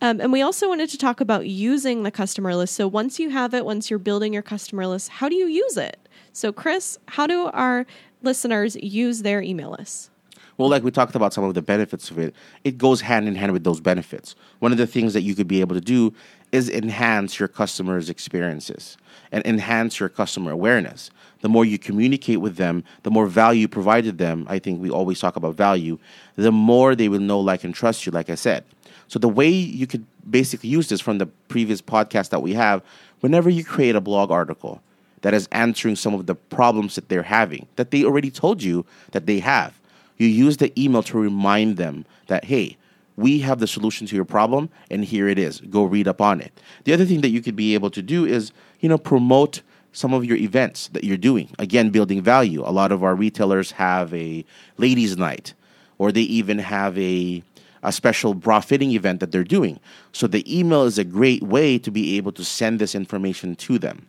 um, 0.04 0.20
and 0.20 0.34
we 0.34 0.42
also 0.42 0.68
wanted 0.68 0.90
to 0.90 0.98
talk 0.98 1.22
about 1.22 1.48
using 1.48 2.04
the 2.04 2.12
customer 2.12 2.54
list. 2.56 2.76
So 2.76 2.90
once 2.90 3.20
you 3.20 3.30
have 3.30 3.54
it, 3.54 3.64
once 3.64 3.90
you're 3.90 4.00
building 4.00 4.34
your 4.34 4.44
customer 4.44 4.86
list, 4.86 5.08
how 5.08 5.30
do 5.30 5.36
you 5.36 5.48
use 5.48 5.78
it? 5.78 5.98
So, 6.34 6.52
Kris, 6.52 6.98
how 7.08 7.26
do 7.26 7.46
our 7.54 7.86
listeners 8.22 8.76
use 8.76 9.22
their 9.22 9.42
email 9.42 9.72
list? 9.80 10.10
Well, 10.58 10.68
like 10.68 10.84
we 10.84 10.92
talked 10.92 11.16
about 11.16 11.34
some 11.34 11.46
of 11.46 11.54
the 11.54 11.62
benefits 11.62 12.12
of 12.12 12.20
it, 12.20 12.36
it 12.66 12.78
goes 12.78 13.00
hand 13.00 13.30
in 13.30 13.36
hand 13.36 13.54
with 13.54 13.64
those 13.64 13.80
benefits. 13.80 14.36
One 14.60 14.74
of 14.74 14.78
the 14.78 14.86
things 14.86 15.14
that 15.14 15.22
you 15.22 15.36
could 15.36 15.48
be 15.48 15.62
able 15.62 15.76
to 15.76 15.82
do 15.82 16.14
is 16.52 16.70
enhance 16.70 17.40
your 17.40 17.48
customers' 17.48 18.10
experiences 18.10 18.98
and 19.32 19.44
enhance 19.46 20.02
your 20.02 20.10
customer 20.10 20.52
awareness. 20.52 21.12
The 21.42 21.50
more 21.50 21.64
you 21.64 21.80
communicate 21.80 22.42
with 22.42 22.58
them, 22.58 22.84
the 23.04 23.10
more 23.10 23.26
value 23.26 23.70
provided 23.70 24.18
them. 24.18 24.46
I 24.50 24.60
think 24.60 24.82
we 24.82 24.90
always 24.90 25.20
talk 25.20 25.38
about 25.38 25.56
value. 25.56 25.98
The 26.36 26.52
more 26.52 26.94
they 26.94 27.08
will 27.08 27.20
know, 27.20 27.40
like, 27.40 27.64
and 27.64 27.74
trust 27.74 28.06
you, 28.06 28.12
like 28.12 28.30
I 28.30 28.36
said. 28.36 28.66
So 29.08 29.20
the 29.20 29.30
way 29.30 29.50
you 29.50 29.88
could 29.88 30.06
basically 30.30 30.70
use 30.70 30.90
this 30.90 31.02
from 31.02 31.18
the 31.18 31.26
previous 31.26 31.82
podcast 31.82 32.30
that 32.30 32.42
we 32.42 32.54
have, 32.54 32.82
whenever 33.20 33.50
you 33.50 33.64
create 33.64 33.96
a 33.96 34.02
blog 34.02 34.32
article 34.32 34.82
that 35.22 35.34
is 35.34 35.48
answering 35.52 35.96
some 35.96 36.14
of 36.14 36.26
the 36.26 36.36
problems 36.36 36.96
that 36.96 37.10
they're 37.10 37.24
having, 37.24 37.68
that 37.76 37.92
they 37.92 38.04
already 38.04 38.32
told 38.32 38.62
you 38.62 38.86
that 39.12 39.26
they 39.26 39.40
have, 39.40 39.80
you 40.18 40.28
use 40.28 40.58
the 40.58 40.72
email 40.82 41.04
to 41.04 41.18
remind 41.18 41.78
them 41.78 42.06
that, 42.28 42.46
hey, 42.46 42.78
we 43.16 43.40
have 43.40 43.60
the 43.60 43.68
solution 43.68 44.08
to 44.08 44.16
your 44.16 44.26
problem 44.26 44.70
and 44.90 45.06
here 45.06 45.28
it 45.28 45.38
is. 45.38 45.60
Go 45.62 45.84
read 45.84 46.08
up 46.08 46.22
on 46.22 46.42
it. 46.42 46.52
The 46.84 46.94
other 46.94 47.06
thing 47.06 47.22
that 47.22 47.30
you 47.30 47.42
could 47.42 47.56
be 47.56 47.74
able 47.74 47.90
to 47.92 48.02
do 48.02 48.26
is, 48.26 48.52
you 48.80 48.90
know, 48.90 48.98
promote 48.98 49.62
some 49.92 50.14
of 50.14 50.26
your 50.26 50.38
events 50.38 50.88
that 50.90 51.04
you're 51.04 51.18
doing. 51.18 51.50
Again, 51.60 51.92
building 51.92 52.22
value. 52.22 52.64
A 52.66 52.72
lot 52.72 52.92
of 52.92 53.04
our 53.04 53.16
retailers 53.16 53.72
have 53.72 54.14
a 54.14 54.44
ladies' 54.78 55.18
night 55.18 55.54
or 56.00 56.12
they 56.12 56.22
even 56.22 56.58
have 56.58 56.98
a 56.98 57.44
a 57.84 57.92
special 57.92 58.34
bra 58.34 58.60
fitting 58.60 58.92
event 58.92 59.20
that 59.20 59.32
they're 59.32 59.44
doing. 59.44 59.80
So 60.12 60.28
the 60.28 60.44
email 60.48 60.84
is 60.84 60.98
a 60.98 61.04
great 61.04 61.44
way 61.44 61.78
to 61.80 61.92
be 61.92 62.18
able 62.18 62.32
to 62.34 62.44
send 62.44 62.80
this 62.80 62.96
information 62.96 63.56
to 63.58 63.78
them. 63.78 64.08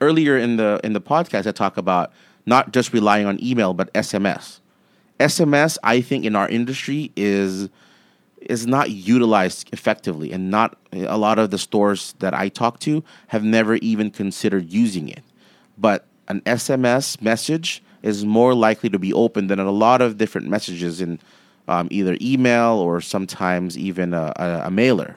Earlier 0.00 0.36
in 0.36 0.56
the 0.56 0.80
in 0.82 0.92
the 0.92 1.00
podcast, 1.00 1.46
I 1.46 1.52
talk 1.52 1.76
about 1.76 2.12
not 2.44 2.72
just 2.72 2.92
relying 2.92 3.26
on 3.26 3.42
email 3.42 3.74
but 3.74 3.92
SMS. 3.94 4.60
SMS, 5.18 5.78
I 5.82 6.00
think, 6.00 6.24
in 6.24 6.36
our 6.36 6.48
industry 6.48 7.12
is 7.16 7.68
is 8.40 8.66
not 8.66 8.90
utilized 8.90 9.68
effectively, 9.72 10.32
and 10.32 10.50
not 10.50 10.76
a 10.92 11.18
lot 11.18 11.38
of 11.38 11.50
the 11.50 11.58
stores 11.58 12.14
that 12.18 12.34
I 12.34 12.48
talk 12.48 12.78
to 12.80 13.02
have 13.28 13.42
never 13.42 13.76
even 13.76 14.10
considered 14.10 14.72
using 14.72 15.08
it. 15.08 15.24
But 15.78 16.06
an 16.28 16.40
SMS 16.42 17.20
message 17.20 17.82
is 18.02 18.24
more 18.24 18.54
likely 18.54 18.88
to 18.90 18.98
be 18.98 19.12
open 19.12 19.48
than 19.48 19.58
a 19.58 19.70
lot 19.70 20.00
of 20.00 20.16
different 20.16 20.48
messages 20.48 21.00
in 21.00 21.18
um, 21.68 21.88
either 21.90 22.16
email 22.20 22.74
or 22.74 23.00
sometimes 23.00 23.76
even 23.76 24.14
a, 24.14 24.32
a, 24.36 24.62
a 24.66 24.70
mailer. 24.70 25.16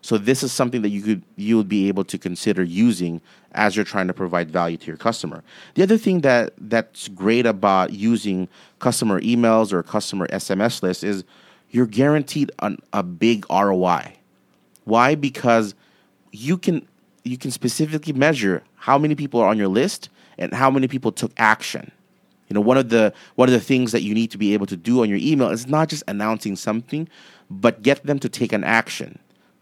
So 0.00 0.16
this 0.16 0.42
is 0.42 0.52
something 0.52 0.82
that 0.82 0.90
you 0.90 1.02
could 1.02 1.22
you 1.36 1.56
would 1.56 1.68
be 1.68 1.88
able 1.88 2.04
to 2.04 2.18
consider 2.18 2.62
using 2.62 3.20
as 3.52 3.74
you're 3.74 3.84
trying 3.84 4.06
to 4.06 4.14
provide 4.14 4.50
value 4.50 4.76
to 4.76 4.86
your 4.86 4.96
customer. 4.96 5.42
The 5.74 5.82
other 5.82 5.98
thing 5.98 6.20
that 6.20 6.52
that's 6.56 7.08
great 7.08 7.46
about 7.46 7.92
using 7.92 8.48
customer 8.78 9.20
emails 9.20 9.72
or 9.72 9.82
customer 9.82 10.26
SMS 10.28 10.82
lists 10.82 11.02
is 11.02 11.24
you're 11.70 11.86
guaranteed 11.86 12.52
an, 12.60 12.78
a 12.92 13.02
big 13.02 13.44
ROI. 13.50 14.14
Why? 14.84 15.14
Because 15.14 15.74
you 16.32 16.56
can 16.56 16.86
you 17.24 17.36
can 17.36 17.50
specifically 17.50 18.12
measure 18.12 18.62
how 18.76 18.98
many 18.98 19.14
people 19.14 19.40
are 19.40 19.48
on 19.48 19.58
your 19.58 19.68
list 19.68 20.08
and 20.38 20.54
how 20.54 20.70
many 20.70 20.88
people 20.88 21.12
took 21.12 21.32
action. 21.36 21.90
You 22.48 22.54
know, 22.54 22.60
one 22.60 22.78
of 22.78 22.88
the 22.88 23.12
one 23.34 23.48
of 23.48 23.52
the 23.52 23.60
things 23.60 23.92
that 23.92 24.02
you 24.02 24.14
need 24.14 24.30
to 24.30 24.38
be 24.38 24.54
able 24.54 24.66
to 24.66 24.76
do 24.76 25.02
on 25.02 25.08
your 25.08 25.18
email 25.20 25.50
is 25.50 25.66
not 25.66 25.88
just 25.88 26.02
announcing 26.08 26.56
something, 26.56 27.08
but 27.50 27.82
get 27.82 28.04
them 28.04 28.18
to 28.20 28.28
take 28.28 28.52
an 28.52 28.64
action. 28.64 29.18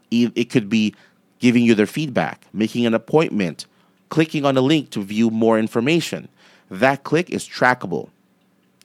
It 0.09 0.49
could 0.49 0.69
be 0.69 0.95
giving 1.39 1.63
you 1.63 1.75
their 1.75 1.85
feedback, 1.85 2.45
making 2.53 2.85
an 2.85 2.93
appointment, 2.93 3.65
clicking 4.09 4.45
on 4.45 4.55
a 4.57 4.61
link 4.61 4.89
to 4.91 5.03
view 5.03 5.29
more 5.29 5.59
information. 5.59 6.29
That 6.71 7.03
click 7.03 7.29
is 7.29 7.47
trackable. 7.47 8.09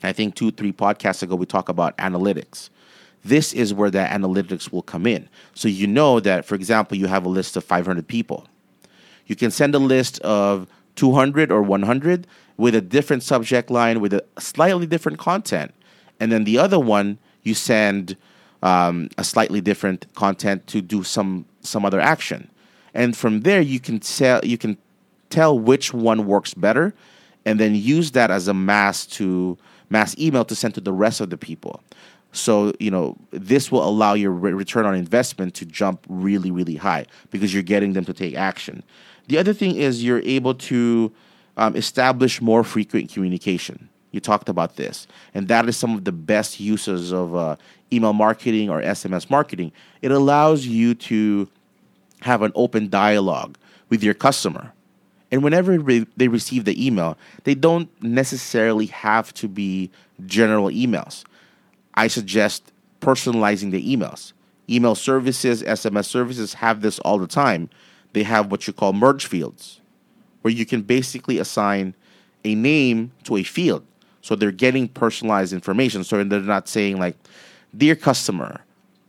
I 0.02 0.12
think 0.12 0.34
two, 0.34 0.50
three 0.50 0.72
podcasts 0.72 1.22
ago 1.22 1.36
we 1.36 1.46
talked 1.46 1.68
about 1.68 1.96
analytics. 1.98 2.70
This 3.24 3.52
is 3.52 3.72
where 3.72 3.90
that 3.90 4.10
analytics 4.10 4.72
will 4.72 4.82
come 4.82 5.06
in. 5.06 5.28
So 5.54 5.68
you 5.68 5.86
know 5.86 6.18
that, 6.18 6.44
for 6.44 6.56
example, 6.56 6.96
you 6.96 7.06
have 7.06 7.24
a 7.24 7.28
list 7.28 7.56
of 7.56 7.62
500 7.62 8.06
people. 8.08 8.48
You 9.26 9.36
can 9.36 9.52
send 9.52 9.76
a 9.76 9.78
list 9.78 10.18
of 10.20 10.66
200 10.96 11.52
or 11.52 11.62
100 11.62 12.26
with 12.56 12.74
a 12.74 12.80
different 12.80 13.22
subject 13.22 13.70
line 13.70 14.00
with 14.00 14.12
a 14.12 14.24
slightly 14.38 14.86
different 14.86 15.18
content. 15.18 15.72
And 16.20 16.30
then 16.30 16.44
the 16.44 16.58
other 16.58 16.78
one, 16.78 17.18
you 17.42 17.54
send 17.54 18.16
um, 18.62 19.08
a 19.18 19.24
slightly 19.24 19.60
different 19.60 20.06
content 20.14 20.66
to 20.68 20.80
do 20.80 21.02
some 21.02 21.46
some 21.60 21.84
other 21.84 22.00
action. 22.00 22.50
And 22.94 23.16
from 23.16 23.40
there, 23.40 23.60
you 23.60 23.80
can 23.80 24.00
tell 24.00 24.44
you 24.44 24.58
can 24.58 24.78
tell 25.30 25.58
which 25.58 25.92
one 25.92 26.26
works 26.26 26.54
better, 26.54 26.94
and 27.44 27.58
then 27.58 27.74
use 27.74 28.12
that 28.12 28.30
as 28.30 28.48
a 28.48 28.54
mass 28.54 29.06
to 29.06 29.58
mass 29.90 30.16
email 30.18 30.44
to 30.44 30.54
send 30.54 30.74
to 30.74 30.80
the 30.80 30.92
rest 30.92 31.20
of 31.20 31.30
the 31.30 31.36
people. 31.36 31.82
So 32.32 32.72
you 32.78 32.90
know 32.90 33.16
this 33.30 33.70
will 33.72 33.86
allow 33.86 34.14
your 34.14 34.30
re- 34.30 34.52
return 34.52 34.86
on 34.86 34.94
investment 34.94 35.54
to 35.54 35.66
jump 35.66 36.06
really 36.08 36.50
really 36.50 36.76
high 36.76 37.06
because 37.30 37.52
you're 37.52 37.62
getting 37.62 37.92
them 37.92 38.04
to 38.04 38.12
take 38.12 38.34
action. 38.36 38.82
The 39.28 39.38
other 39.38 39.52
thing 39.52 39.76
is 39.76 40.04
you're 40.04 40.22
able 40.22 40.54
to 40.54 41.12
um, 41.56 41.76
establish 41.76 42.40
more 42.40 42.64
frequent 42.64 43.12
communication. 43.12 43.88
You 44.10 44.20
talked 44.20 44.48
about 44.48 44.76
this, 44.76 45.06
and 45.32 45.48
that 45.48 45.68
is 45.68 45.76
some 45.76 45.94
of 45.94 46.04
the 46.04 46.12
best 46.12 46.60
uses 46.60 47.12
of 47.12 47.34
uh, 47.34 47.56
email 47.92 48.12
marketing 48.12 48.68
or 48.68 48.82
SMS 48.82 49.30
marketing. 49.30 49.72
It 50.02 50.10
allows 50.10 50.66
you 50.66 50.94
to 50.94 51.48
have 52.20 52.42
an 52.42 52.52
open 52.54 52.88
dialogue 52.88 53.56
with 53.88 54.02
your 54.02 54.14
customer. 54.14 54.72
And 55.30 55.42
whenever 55.42 55.78
re- 55.78 56.06
they 56.16 56.28
receive 56.28 56.66
the 56.66 56.86
email, 56.86 57.16
they 57.44 57.54
don't 57.54 57.88
necessarily 58.02 58.86
have 58.86 59.32
to 59.34 59.48
be 59.48 59.90
general 60.26 60.68
emails. 60.68 61.24
I 61.94 62.06
suggest 62.08 62.72
personalizing 63.00 63.70
the 63.70 63.96
emails. 63.96 64.32
Email 64.68 64.94
services, 64.94 65.62
SMS 65.62 66.06
services 66.06 66.54
have 66.54 66.80
this 66.80 66.98
all 67.00 67.18
the 67.18 67.26
time. 67.26 67.68
They 68.12 68.22
have 68.22 68.50
what 68.50 68.66
you 68.66 68.72
call 68.72 68.92
merge 68.92 69.26
fields, 69.26 69.80
where 70.42 70.52
you 70.52 70.66
can 70.66 70.82
basically 70.82 71.38
assign 71.38 71.94
a 72.44 72.54
name 72.54 73.12
to 73.24 73.36
a 73.36 73.42
field. 73.42 73.84
So 74.20 74.36
they're 74.36 74.52
getting 74.52 74.88
personalized 74.88 75.52
information. 75.52 76.04
So 76.04 76.22
they're 76.22 76.40
not 76.40 76.68
saying, 76.68 76.98
like, 76.98 77.16
Dear 77.74 77.96
customer, 77.96 78.60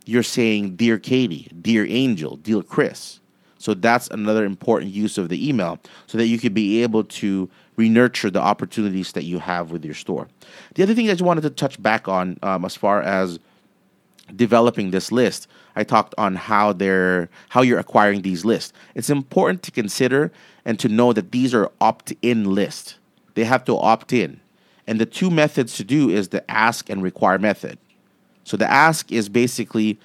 you're 0.06 0.22
saying 0.22 0.76
Dear 0.76 0.98
Katie, 0.98 1.50
Dear 1.60 1.86
Angel, 1.86 2.36
Dear 2.36 2.62
Kris. 2.62 3.20
So 3.58 3.74
that's 3.74 4.08
another 4.08 4.44
important 4.44 4.92
use 4.92 5.18
of 5.18 5.28
the 5.28 5.48
email 5.48 5.78
so 6.06 6.18
that 6.18 6.26
you 6.26 6.38
could 6.38 6.54
be 6.54 6.82
able 6.82 7.04
to 7.04 7.48
renurture 7.76 8.30
the 8.30 8.40
opportunities 8.40 9.12
that 9.12 9.24
you 9.24 9.38
have 9.38 9.70
with 9.70 9.84
your 9.84 9.94
store. 9.94 10.28
The 10.74 10.82
other 10.82 10.94
thing 10.94 11.06
that 11.06 11.20
I 11.20 11.24
wanted 11.24 11.42
to 11.42 11.50
touch 11.50 11.82
back 11.82 12.08
on 12.08 12.38
um, 12.42 12.64
as 12.64 12.76
far 12.76 13.02
as 13.02 13.38
developing 14.36 14.90
this 14.90 15.10
list, 15.10 15.48
I 15.76 15.84
talked 15.84 16.14
on 16.16 16.36
how 16.36 16.72
they're 16.72 17.28
how 17.48 17.62
you're 17.62 17.78
acquiring 17.78 18.22
these 18.22 18.44
lists. 18.44 18.72
It's 18.94 19.10
important 19.10 19.62
to 19.64 19.70
consider 19.70 20.30
and 20.64 20.78
to 20.78 20.88
know 20.88 21.12
that 21.12 21.32
these 21.32 21.54
are 21.54 21.70
opt-in 21.80 22.54
lists. 22.54 22.96
They 23.34 23.44
have 23.44 23.64
to 23.64 23.76
opt 23.76 24.12
in. 24.12 24.40
And 24.86 25.00
the 25.00 25.06
two 25.06 25.30
methods 25.30 25.76
to 25.76 25.84
do 25.84 26.10
is 26.10 26.28
the 26.28 26.48
ask 26.50 26.90
and 26.90 27.02
require 27.02 27.38
method. 27.38 27.78
So 28.44 28.56
the 28.56 28.70
ask 28.70 29.10
is 29.10 29.28
basically 29.28 29.98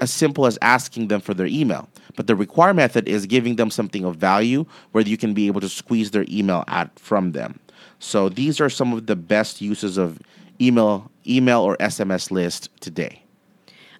as 0.00 0.12
simple 0.12 0.46
as 0.46 0.58
asking 0.60 1.08
them 1.08 1.20
for 1.20 1.32
their 1.32 1.46
email. 1.46 1.88
But 2.16 2.26
the 2.26 2.36
require 2.36 2.74
method 2.74 3.08
is 3.08 3.26
giving 3.26 3.56
them 3.56 3.70
something 3.70 4.04
of 4.04 4.16
value 4.16 4.66
where 4.92 5.04
you 5.04 5.16
can 5.16 5.34
be 5.34 5.46
able 5.46 5.60
to 5.60 5.68
squeeze 5.68 6.10
their 6.10 6.26
email 6.28 6.64
out 6.68 6.98
from 6.98 7.32
them. 7.32 7.60
So 7.98 8.28
these 8.28 8.60
are 8.60 8.68
some 8.68 8.92
of 8.92 9.06
the 9.06 9.16
best 9.16 9.60
uses 9.60 9.96
of 9.96 10.20
email 10.60 11.10
email 11.26 11.60
or 11.60 11.76
SMS 11.78 12.30
list 12.30 12.68
today. 12.80 13.22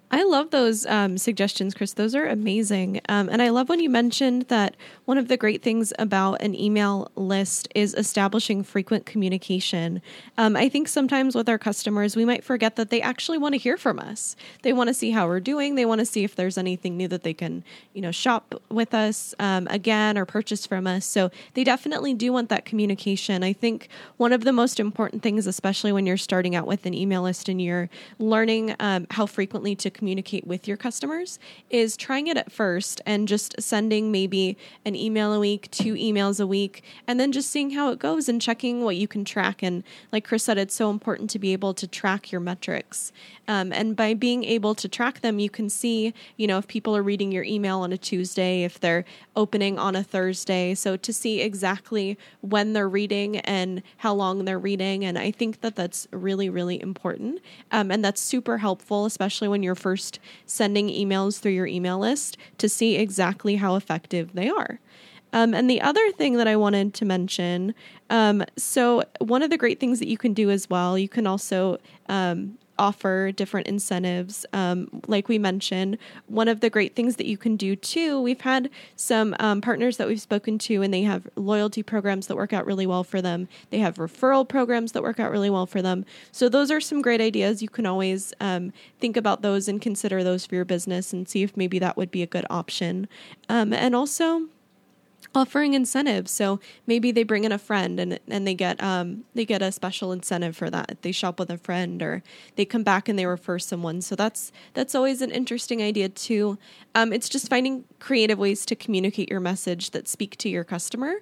I 0.09 0.23
love 0.23 0.51
those 0.51 0.85
um, 0.85 1.17
suggestions, 1.17 1.73
Kris. 1.73 1.91
Those 1.91 2.15
are 2.15 2.25
amazing. 2.25 3.01
Um, 3.09 3.27
and 3.27 3.41
I 3.41 3.49
love 3.49 3.67
when 3.67 3.81
you 3.81 3.89
mentioned 3.89 4.43
that 4.43 4.77
one 5.03 5.17
of 5.17 5.27
the 5.27 5.35
great 5.35 5.61
things 5.61 5.91
about 5.99 6.41
an 6.41 6.55
email 6.55 7.11
list 7.15 7.67
is 7.75 7.93
establishing 7.93 8.63
frequent 8.63 9.05
communication. 9.05 10.01
Um, 10.37 10.55
I 10.55 10.69
think 10.69 10.87
sometimes 10.87 11.35
with 11.35 11.49
our 11.49 11.57
customers, 11.57 12.15
we 12.15 12.23
might 12.23 12.45
forget 12.45 12.77
that 12.77 12.89
they 12.89 13.01
actually 13.01 13.37
want 13.37 13.53
to 13.55 13.59
hear 13.59 13.75
from 13.75 13.99
us. 13.99 14.37
They 14.61 14.71
want 14.71 14.87
to 14.87 14.93
see 14.93 15.11
how 15.11 15.27
we're 15.27 15.41
doing. 15.41 15.75
They 15.75 15.85
want 15.85 15.99
to 15.99 16.05
see 16.05 16.23
if 16.23 16.37
there's 16.37 16.57
anything 16.57 16.95
new 16.95 17.09
that 17.09 17.23
they 17.23 17.33
can, 17.33 17.65
you 17.93 18.01
know, 18.01 18.11
shop 18.11 18.55
with 18.69 18.93
us 18.93 19.35
um, 19.39 19.67
again 19.69 20.17
or 20.17 20.23
purchase 20.23 20.65
from 20.65 20.87
us. 20.87 21.05
So 21.05 21.31
they 21.53 21.65
definitely 21.65 22.13
do 22.13 22.31
want 22.31 22.47
that 22.47 22.63
communication. 22.63 23.43
I 23.43 23.51
think 23.51 23.89
one 24.15 24.31
of 24.31 24.45
the 24.45 24.53
most 24.53 24.79
important 24.79 25.21
things, 25.21 25.47
especially 25.47 25.91
when 25.91 26.05
you're 26.05 26.15
starting 26.15 26.55
out 26.55 26.65
with 26.65 26.85
an 26.85 26.93
email 26.93 27.23
list 27.23 27.49
and 27.49 27.61
you're 27.61 27.89
learning 28.19 28.73
um, 28.79 29.05
how 29.11 29.25
frequently 29.25 29.75
to 29.75 29.96
communicate 29.97 30.47
with 30.47 30.67
your 30.67 30.77
customers 30.77 31.39
is 31.69 31.97
trying 31.97 32.27
it 32.27 32.37
at 32.37 32.51
first 32.51 33.01
and 33.05 33.27
just 33.27 33.55
sending 33.59 34.11
maybe 34.11 34.57
an 34.85 34.95
email 34.95 35.33
a 35.33 35.39
week, 35.39 35.69
two 35.71 35.95
emails 35.95 36.39
a 36.39 36.47
week, 36.47 36.83
and 37.07 37.19
then 37.19 37.31
just 37.31 37.49
seeing 37.49 37.71
how 37.71 37.89
it 37.91 37.99
goes 37.99 38.29
and 38.29 38.41
checking 38.41 38.83
what 38.83 38.95
you 38.95 39.07
can 39.07 39.25
track. 39.25 39.63
And 39.63 39.83
like 40.11 40.25
Kris 40.25 40.43
said, 40.43 40.57
it's 40.57 40.75
so 40.75 40.89
important 40.89 41.29
to 41.31 41.39
be 41.39 41.53
able 41.53 41.73
to 41.73 41.87
track 41.87 42.31
your 42.31 42.41
metrics. 42.41 43.11
Um, 43.47 43.71
and 43.71 43.95
by 43.95 44.13
being 44.13 44.43
able 44.43 44.75
to 44.75 44.87
track 44.87 45.21
them, 45.21 45.39
you 45.39 45.49
can 45.49 45.69
see, 45.69 46.13
you 46.35 46.47
know, 46.47 46.57
if 46.57 46.67
people 46.67 46.95
are 46.95 47.03
reading 47.03 47.31
your 47.31 47.43
email 47.43 47.79
on 47.79 47.93
a 47.93 47.97
Tuesday, 47.97 48.63
if 48.63 48.79
they're 48.79 49.05
opening 49.35 49.79
on 49.79 49.95
a 49.95 50.03
Thursday. 50.03 50.75
So 50.75 50.97
to 50.97 51.13
see 51.13 51.41
exactly 51.41 52.17
when 52.41 52.73
they're 52.73 52.89
reading 52.89 53.37
and 53.39 53.81
how 53.97 54.13
long 54.13 54.45
they're 54.45 54.59
reading. 54.59 55.05
And 55.05 55.17
I 55.17 55.31
think 55.31 55.61
that 55.61 55.75
that's 55.75 56.07
really, 56.11 56.49
really 56.49 56.81
important. 56.81 57.39
Um, 57.71 57.91
and 57.91 58.03
that's 58.03 58.21
super 58.21 58.57
helpful, 58.57 59.05
especially 59.05 59.47
when 59.47 59.63
you're 59.63 59.75
first 59.87 60.19
sending 60.45 60.89
emails 60.89 61.39
through 61.39 61.53
your 61.53 61.65
email 61.65 61.97
list 61.97 62.35
to 62.57 62.67
see 62.67 62.97
exactly 62.97 63.55
how 63.55 63.75
effective 63.75 64.33
they 64.33 64.49
are. 64.49 64.81
Um, 65.31 65.53
and 65.53 65.69
the 65.69 65.79
other 65.79 66.11
thing 66.11 66.33
that 66.33 66.47
I 66.47 66.57
wanted 66.57 66.93
to 66.95 67.05
mention 67.05 67.73
um, 68.09 68.43
so, 68.57 69.03
one 69.19 69.43
of 69.43 69.49
the 69.49 69.57
great 69.57 69.79
things 69.79 69.99
that 69.99 70.07
you 70.09 70.17
can 70.17 70.33
do 70.33 70.49
as 70.49 70.69
well, 70.69 70.97
you 70.97 71.07
can 71.07 71.25
also 71.25 71.77
um, 72.09 72.57
offer 72.79 73.31
different 73.31 73.67
incentives. 73.67 74.45
Um, 74.53 75.01
like 75.07 75.27
we 75.27 75.37
mentioned, 75.37 75.97
one 76.27 76.47
of 76.47 76.59
the 76.59 76.69
great 76.69 76.95
things 76.95 77.15
that 77.17 77.25
you 77.25 77.37
can 77.37 77.55
do 77.55 77.75
too, 77.75 78.21
we've 78.21 78.41
had 78.41 78.69
some 78.95 79.35
um, 79.39 79.61
partners 79.61 79.97
that 79.97 80.07
we've 80.07 80.21
spoken 80.21 80.57
to, 80.59 80.81
and 80.81 80.93
they 80.93 81.03
have 81.03 81.27
loyalty 81.35 81.83
programs 81.83 82.27
that 82.27 82.35
work 82.35 82.53
out 82.53 82.65
really 82.65 82.87
well 82.87 83.03
for 83.03 83.21
them. 83.21 83.47
They 83.69 83.79
have 83.79 83.95
referral 83.95 84.47
programs 84.47 84.91
that 84.93 85.03
work 85.03 85.19
out 85.19 85.31
really 85.31 85.49
well 85.49 85.65
for 85.65 85.81
them. 85.81 86.05
So, 86.31 86.49
those 86.49 86.71
are 86.71 86.81
some 86.81 87.01
great 87.01 87.21
ideas. 87.21 87.61
You 87.61 87.69
can 87.69 87.85
always 87.85 88.33
um, 88.39 88.73
think 88.99 89.17
about 89.17 89.41
those 89.41 89.67
and 89.67 89.81
consider 89.81 90.23
those 90.23 90.45
for 90.45 90.55
your 90.55 90.65
business 90.65 91.13
and 91.13 91.27
see 91.27 91.43
if 91.43 91.55
maybe 91.57 91.79
that 91.79 91.97
would 91.97 92.11
be 92.11 92.23
a 92.23 92.27
good 92.27 92.45
option. 92.49 93.07
Um, 93.49 93.73
and 93.73 93.95
also, 93.95 94.47
offering 95.35 95.73
incentives. 95.73 96.31
So 96.31 96.59
maybe 96.85 97.11
they 97.11 97.23
bring 97.23 97.43
in 97.43 97.51
a 97.51 97.57
friend 97.57 97.99
and 97.99 98.19
and 98.27 98.47
they 98.47 98.53
get 98.53 98.81
um 98.81 99.23
they 99.33 99.45
get 99.45 99.61
a 99.61 99.71
special 99.71 100.11
incentive 100.11 100.55
for 100.55 100.69
that. 100.69 100.97
They 101.01 101.11
shop 101.11 101.39
with 101.39 101.49
a 101.49 101.57
friend 101.57 102.01
or 102.01 102.23
they 102.55 102.65
come 102.65 102.83
back 102.83 103.09
and 103.09 103.17
they 103.17 103.25
refer 103.25 103.59
someone. 103.59 104.01
So 104.01 104.15
that's 104.15 104.51
that's 104.73 104.95
always 104.95 105.21
an 105.21 105.31
interesting 105.31 105.81
idea 105.81 106.09
too. 106.09 106.57
Um, 106.95 107.13
it's 107.13 107.29
just 107.29 107.49
finding 107.49 107.83
creative 107.99 108.39
ways 108.39 108.65
to 108.65 108.75
communicate 108.75 109.29
your 109.29 109.39
message 109.39 109.91
that 109.91 110.07
speak 110.07 110.37
to 110.37 110.49
your 110.49 110.63
customer 110.63 111.15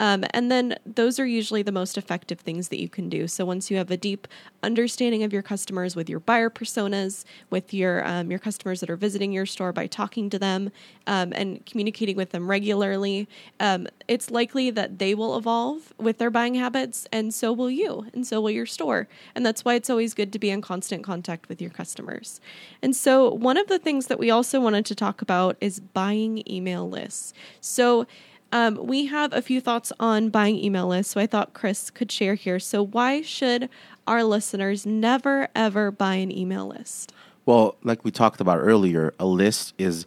um, 0.00 0.24
and 0.30 0.50
then 0.50 0.76
those 0.86 1.20
are 1.20 1.26
usually 1.26 1.62
the 1.62 1.70
most 1.70 1.96
effective 1.96 2.40
things 2.40 2.68
that 2.68 2.80
you 2.80 2.88
can 2.88 3.08
do. 3.08 3.28
So 3.28 3.44
once 3.44 3.70
you 3.70 3.76
have 3.76 3.90
a 3.90 3.96
deep 3.96 4.26
understanding 4.62 5.22
of 5.22 5.32
your 5.32 5.42
customers 5.42 5.94
with 5.94 6.08
your 6.08 6.20
buyer 6.20 6.50
personas, 6.50 7.24
with 7.50 7.72
your 7.72 8.06
um, 8.06 8.30
your 8.30 8.40
customers 8.40 8.80
that 8.80 8.90
are 8.90 8.96
visiting 8.96 9.30
your 9.30 9.46
store 9.46 9.72
by 9.72 9.86
talking 9.86 10.30
to 10.30 10.38
them 10.38 10.72
um, 11.06 11.32
and 11.36 11.64
communicating 11.66 12.16
with 12.16 12.30
them 12.30 12.48
regularly, 12.48 13.28
um, 13.60 13.86
it's 14.08 14.30
likely 14.30 14.70
that 14.70 14.98
they 14.98 15.14
will 15.14 15.36
evolve 15.36 15.92
with 15.98 16.16
their 16.16 16.30
buying 16.30 16.54
habits, 16.54 17.06
and 17.12 17.32
so 17.34 17.52
will 17.52 17.70
you, 17.70 18.06
and 18.14 18.26
so 18.26 18.40
will 18.40 18.50
your 18.50 18.66
store. 18.66 19.06
And 19.34 19.44
that's 19.44 19.64
why 19.64 19.74
it's 19.74 19.90
always 19.90 20.14
good 20.14 20.32
to 20.32 20.38
be 20.38 20.48
in 20.50 20.62
constant 20.62 21.04
contact 21.04 21.48
with 21.50 21.60
your 21.60 21.70
customers. 21.70 22.40
And 22.82 22.96
so 22.96 23.30
one 23.34 23.58
of 23.58 23.66
the 23.66 23.78
things 23.78 24.06
that 24.06 24.18
we 24.18 24.30
also 24.30 24.60
wanted 24.60 24.86
to 24.86 24.94
talk 24.94 25.20
about 25.20 25.56
is 25.60 25.78
buying 25.78 26.42
email 26.50 26.88
lists. 26.88 27.34
So 27.60 28.06
um, 28.52 28.76
we 28.76 29.06
have 29.06 29.32
a 29.32 29.42
few 29.42 29.60
thoughts 29.60 29.92
on 30.00 30.30
buying 30.30 30.56
email 30.56 30.88
lists, 30.88 31.12
so 31.12 31.20
I 31.20 31.26
thought 31.26 31.54
Kris 31.54 31.90
could 31.90 32.10
share 32.10 32.34
here. 32.34 32.58
So, 32.58 32.82
why 32.82 33.22
should 33.22 33.68
our 34.06 34.24
listeners 34.24 34.84
never 34.84 35.48
ever 35.54 35.90
buy 35.90 36.14
an 36.14 36.36
email 36.36 36.66
list? 36.66 37.12
Well, 37.46 37.76
like 37.82 38.04
we 38.04 38.10
talked 38.10 38.40
about 38.40 38.58
earlier, 38.58 39.14
a 39.18 39.26
list 39.26 39.74
is 39.78 40.06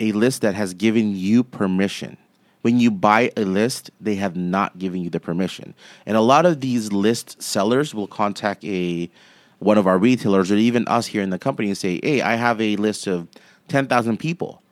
a 0.00 0.12
list 0.12 0.42
that 0.42 0.54
has 0.54 0.74
given 0.74 1.14
you 1.14 1.44
permission. 1.44 2.16
When 2.62 2.80
you 2.80 2.90
buy 2.90 3.30
a 3.36 3.44
list, 3.44 3.90
they 4.00 4.16
have 4.16 4.36
not 4.36 4.78
given 4.78 5.00
you 5.00 5.10
the 5.10 5.20
permission. 5.20 5.74
And 6.04 6.16
a 6.16 6.20
lot 6.20 6.46
of 6.46 6.60
these 6.60 6.92
list 6.92 7.40
sellers 7.40 7.94
will 7.94 8.08
contact 8.08 8.64
a 8.64 9.10
one 9.58 9.78
of 9.78 9.86
our 9.86 9.98
retailers 9.98 10.50
or 10.50 10.56
even 10.56 10.86
us 10.88 11.06
here 11.06 11.22
in 11.22 11.30
the 11.30 11.38
company 11.38 11.68
and 11.68 11.78
say, 11.78 12.00
"Hey, 12.02 12.22
I 12.22 12.36
have 12.36 12.60
a 12.60 12.76
list 12.76 13.06
of 13.06 13.28
10,000 13.68 14.18
people 14.18 14.62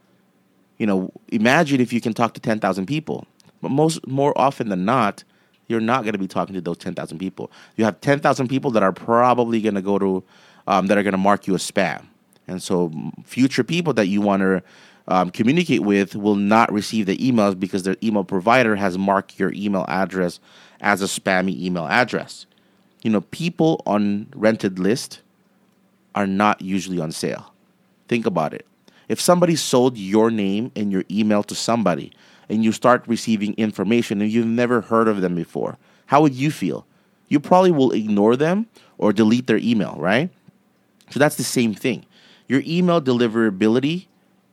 you 0.79 0.87
know, 0.87 1.13
imagine 1.29 1.81
if 1.81 1.93
you 1.93 2.01
can 2.01 2.15
talk 2.15 2.35
to 2.35 2.41
10,000 2.41 2.87
people. 2.87 3.27
But 3.63 3.71
most 3.71 4.07
more 4.07 4.37
often 4.37 4.69
than 4.69 4.85
not, 4.85 5.25
you're 5.69 5.81
not 5.81 6.03
going 6.03 6.13
to 6.13 6.19
be 6.19 6.29
talking 6.29 6.55
to 6.55 6.61
those 6.61 6.79
10,000 6.79 7.19
people. 7.19 7.51
You 7.77 7.85
have 7.85 8.01
10,000 8.01 8.49
people 8.49 8.71
that 8.73 8.83
are 8.83 8.93
probably 8.93 9.61
going 9.61 9.75
to 9.75 9.83
go 9.83 9.99
to 9.99 10.23
um, 10.67 10.87
that 10.87 10.99
are 10.99 11.03
going 11.03 11.13
to 11.13 11.19
mark 11.19 11.47
you 11.47 11.55
as 11.55 11.69
spam. 11.69 12.07
And 12.47 12.63
so 12.63 12.93
future 13.25 13.65
people 13.65 13.93
that 13.95 14.07
you 14.07 14.21
want 14.21 14.43
to 14.43 14.63
um, 15.09 15.31
communicate 15.31 15.83
with 15.83 16.15
will 16.17 16.37
not 16.37 16.73
receive 16.73 17.07
the 17.07 17.17
emails 17.19 17.59
because 17.59 17.83
their 17.83 17.97
email 18.03 18.25
provider 18.25 18.77
has 18.77 18.97
marked 18.97 19.39
your 19.39 19.53
email 19.53 19.85
address 19.89 20.41
as 20.81 21.03
a 21.03 21.07
spammy 21.07 21.59
email 21.61 21.87
address. 21.87 22.47
You 23.03 23.11
know, 23.11 23.21
people 23.21 23.83
on 23.87 24.29
rented 24.35 24.79
list 24.79 25.21
are 26.15 26.27
not 26.27 26.63
usually 26.63 27.01
on 27.01 27.13
sale. 27.13 27.53
Think 28.09 28.27
about 28.27 28.55
it. 28.55 28.67
If 29.09 29.21
somebody 29.21 29.57
sold 29.57 29.97
your 29.97 30.31
name 30.31 30.73
and 30.75 30.91
your 30.91 31.05
email 31.11 31.43
to 31.45 31.55
somebody 31.55 32.13
and 32.49 32.65
you 32.65 32.73
start 32.73 33.05
receiving 33.07 33.55
information 33.55 34.21
and 34.21 34.31
you've 34.31 34.47
never 34.47 34.81
heard 34.81 35.09
of 35.09 35.21
them 35.21 35.35
before, 35.35 35.79
how 36.07 36.23
would 36.23 36.35
you 36.35 36.51
feel? 36.51 36.87
You 37.29 37.41
probably 37.41 37.71
will 37.71 37.93
ignore 37.93 38.37
them 38.37 38.67
or 38.99 39.13
delete 39.13 39.47
their 39.47 39.59
email, 39.59 39.97
right? 39.99 40.31
So 41.11 41.19
that's 41.19 41.37
the 41.37 41.45
same 41.45 41.75
thing. 41.75 42.07
Your 42.49 42.63
email 42.67 43.01
deliverability 43.01 44.07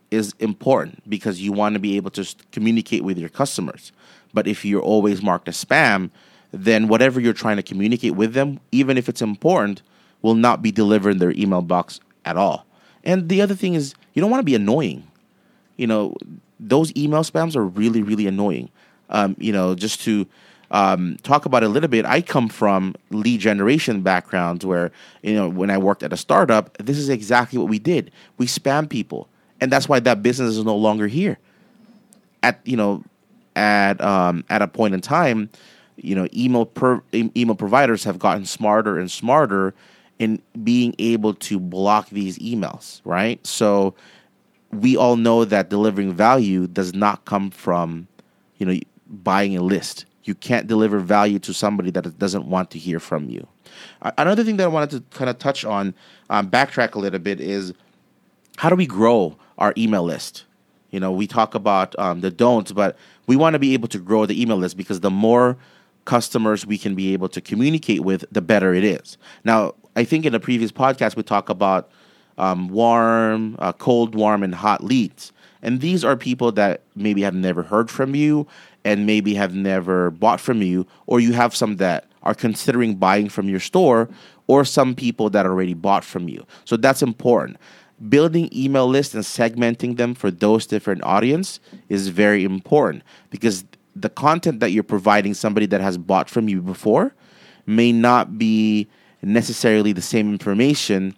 is 0.09 0.33
important 0.39 1.09
because 1.09 1.41
you 1.41 1.51
want 1.51 1.73
to 1.73 1.79
be 1.79 1.95
able 1.95 2.11
to 2.11 2.35
communicate 2.51 3.03
with 3.03 3.17
your 3.17 3.29
customers. 3.29 3.91
But 4.33 4.47
if 4.47 4.65
you're 4.65 4.81
always 4.81 5.21
marked 5.21 5.47
as 5.47 5.63
spam, 5.63 6.09
then 6.51 6.87
whatever 6.87 7.19
you're 7.19 7.33
trying 7.33 7.57
to 7.57 7.63
communicate 7.63 8.15
with 8.15 8.33
them, 8.33 8.59
even 8.71 8.97
if 8.97 9.07
it's 9.07 9.21
important, 9.21 9.81
will 10.21 10.35
not 10.35 10.61
be 10.61 10.71
delivered 10.71 11.11
in 11.11 11.17
their 11.17 11.31
email 11.31 11.61
box 11.61 11.99
at 12.25 12.37
all. 12.37 12.65
And 13.03 13.29
the 13.29 13.41
other 13.41 13.55
thing 13.55 13.73
is, 13.73 13.95
you 14.13 14.21
don't 14.21 14.32
want 14.32 14.41
to 14.41 14.45
be 14.45 14.56
annoying. 14.56 15.08
You 15.78 15.88
know, 15.88 16.15
those 16.60 16.95
email 16.95 17.24
spams 17.24 17.56
are 17.56 17.65
really, 17.65 18.04
really 18.04 18.28
annoying. 18.28 18.69
Um, 19.10 19.36
you 19.39 19.52
know, 19.52 19.76
just 19.76 20.02
to 20.02 20.26
um, 20.71 21.17
talk 21.24 21.45
about 21.45 21.63
it 21.63 21.65
a 21.65 21.69
little 21.69 21.89
bit, 21.89 22.06
I 22.06 22.21
come 22.21 22.47
from 22.47 22.95
lead 23.10 23.41
generation 23.41 24.02
backgrounds 24.02 24.65
where, 24.65 24.91
you 25.21 25.34
know, 25.34 25.50
when 25.50 25.69
I 25.69 25.78
worked 25.78 26.04
at 26.04 26.13
a 26.13 26.17
startup, 26.17 26.78
this 26.78 26.97
is 26.97 27.10
exactly 27.10 27.60
what 27.60 27.67
we 27.67 27.80
did. 27.80 28.12
We 28.38 28.45
spam 28.45 28.89
people. 28.89 29.28
And 29.60 29.71
that's 29.71 29.89
why 29.89 30.00
that 30.00 30.24
business 30.24 30.56
is 30.56 30.63
no 30.63 30.76
longer 30.76 31.08
here. 31.08 31.38
At, 32.41 32.60
you 32.63 32.78
know, 32.78 33.04
at, 33.56 34.00
um, 34.02 34.43
at 34.50 34.62
a 34.62 34.67
point 34.67 34.93
in 34.93 35.02
time, 35.02 35.50
you 35.97 36.15
know, 36.15 36.28
email, 36.34 36.65
per, 36.65 37.02
email 37.13 37.56
providers 37.56 38.06
have 38.06 38.17
gotten 38.17 38.45
smarter 38.45 38.97
and 38.97 39.12
smarter 39.12 39.74
in 40.21 40.39
being 40.63 40.93
able 40.99 41.34
to 41.34 41.60
block 41.60 42.07
these 42.12 42.38
emails, 42.38 43.01
right? 43.03 43.45
So 43.45 43.95
we 44.71 44.95
all 44.95 45.15
know 45.15 45.45
that 45.45 45.71
delivering 45.71 46.13
value 46.13 46.67
does 46.67 46.93
not 46.93 47.25
come 47.25 47.49
from, 47.49 48.07
you 48.60 48.67
know, 48.67 48.79
buying 49.07 49.57
a 49.57 49.63
list. 49.63 50.05
You 50.23 50.36
can't 50.36 50.67
deliver 50.67 50.99
value 50.99 51.39
to 51.39 51.55
somebody 51.55 51.89
that 51.89 52.19
doesn't 52.19 52.45
want 52.45 52.69
to 52.69 52.77
hear 52.77 52.99
from 52.99 53.31
you. 53.31 53.47
Another 54.19 54.43
thing 54.43 54.57
that 54.57 54.65
I 54.65 54.67
wanted 54.67 54.91
to 54.91 55.17
kind 55.17 55.27
of 55.27 55.39
touch 55.39 55.65
on, 55.65 55.95
um, 56.29 56.51
backtrack 56.51 56.93
a 56.93 56.99
little 56.99 57.19
bit, 57.19 57.41
is 57.41 57.73
how 58.57 58.69
do 58.69 58.75
we 58.75 58.86
grow 58.86 59.36
our 59.57 59.73
email 59.75 60.03
list? 60.03 60.45
You 60.91 60.99
know, 60.99 61.12
we 61.12 61.25
talk 61.25 61.55
about 61.55 61.97
um, 61.97 62.21
the 62.21 62.29
don'ts, 62.29 62.71
but 62.71 62.95
we 63.25 63.36
want 63.36 63.55
to 63.55 63.60
be 63.60 63.73
able 63.73 63.88
to 63.88 63.97
grow 63.97 64.27
the 64.27 64.39
email 64.39 64.57
list 64.57 64.77
because 64.77 64.99
the 64.99 65.10
more 65.10 65.57
customers 66.05 66.63
we 66.65 66.77
can 66.77 66.93
be 66.93 67.13
able 67.13 67.29
to 67.29 67.41
communicate 67.41 68.01
with, 68.01 68.23
the 68.31 68.41
better 68.41 68.73
it 68.75 68.84
is. 68.84 69.17
Now, 69.43 69.73
I 69.95 70.04
think 70.04 70.25
in 70.25 70.34
a 70.34 70.39
previous 70.39 70.71
podcast 70.71 71.15
we 71.15 71.23
talk 71.23 71.49
about 71.49 71.91
um, 72.38 72.69
warm, 72.69 73.56
uh, 73.60 73.73
cold, 73.73 74.15
warm, 74.15 74.43
and 74.43 74.56
hot 74.56 74.84
leads, 74.84 75.32
and 75.62 75.82
these 75.82 76.04
are 76.04 76.15
people 76.15 76.51
that 76.54 76.82
maybe 76.95 77.21
have 77.21 77.36
never 77.36 77.63
heard 77.63 77.89
from 77.91 78.15
you 78.15 78.47
and 78.84 79.06
maybe 79.06 79.36
have 79.36 79.54
never 79.54 80.10
bought 80.10 80.39
from 80.39 80.62
you, 80.62 80.88
or 81.06 81.19
you 81.19 81.34
have 81.34 81.56
some 81.56 81.77
that 81.77 82.06
are 82.23 82.34
considering 82.34 82.95
buying 82.95 83.30
from 83.30 83.47
your 83.47 83.60
store, 83.60 84.10
or 84.47 84.65
some 84.65 84.95
people 84.95 85.30
that 85.30 85.45
already 85.45 85.73
bought 85.73 86.04
from 86.04 86.27
you. 86.27 86.45
So 86.65 86.77
that's 86.77 87.01
important. 87.01 87.58
Building 88.10 88.49
email 88.54 88.88
lists 88.88 89.13
and 89.13 89.23
segmenting 89.23 89.97
them 89.97 90.15
for 90.15 90.32
those 90.32 90.65
different 90.65 91.04
audience 91.04 91.60
is 91.89 92.08
very 92.08 92.43
important 92.43 93.04
because 93.30 93.63
the 93.95 94.10
content 94.10 94.60
that 94.62 94.71
you're 94.71 94.84
providing 94.84 95.34
somebody 95.34 95.67
that 95.67 95.82
has 95.82 95.97
bought 95.97 96.30
from 96.30 96.49
you 96.49 96.62
before 96.62 97.13
may 97.67 97.91
not 97.91 98.39
be 98.39 98.88
necessarily 99.21 99.93
the 99.93 100.01
same 100.01 100.31
information 100.31 101.15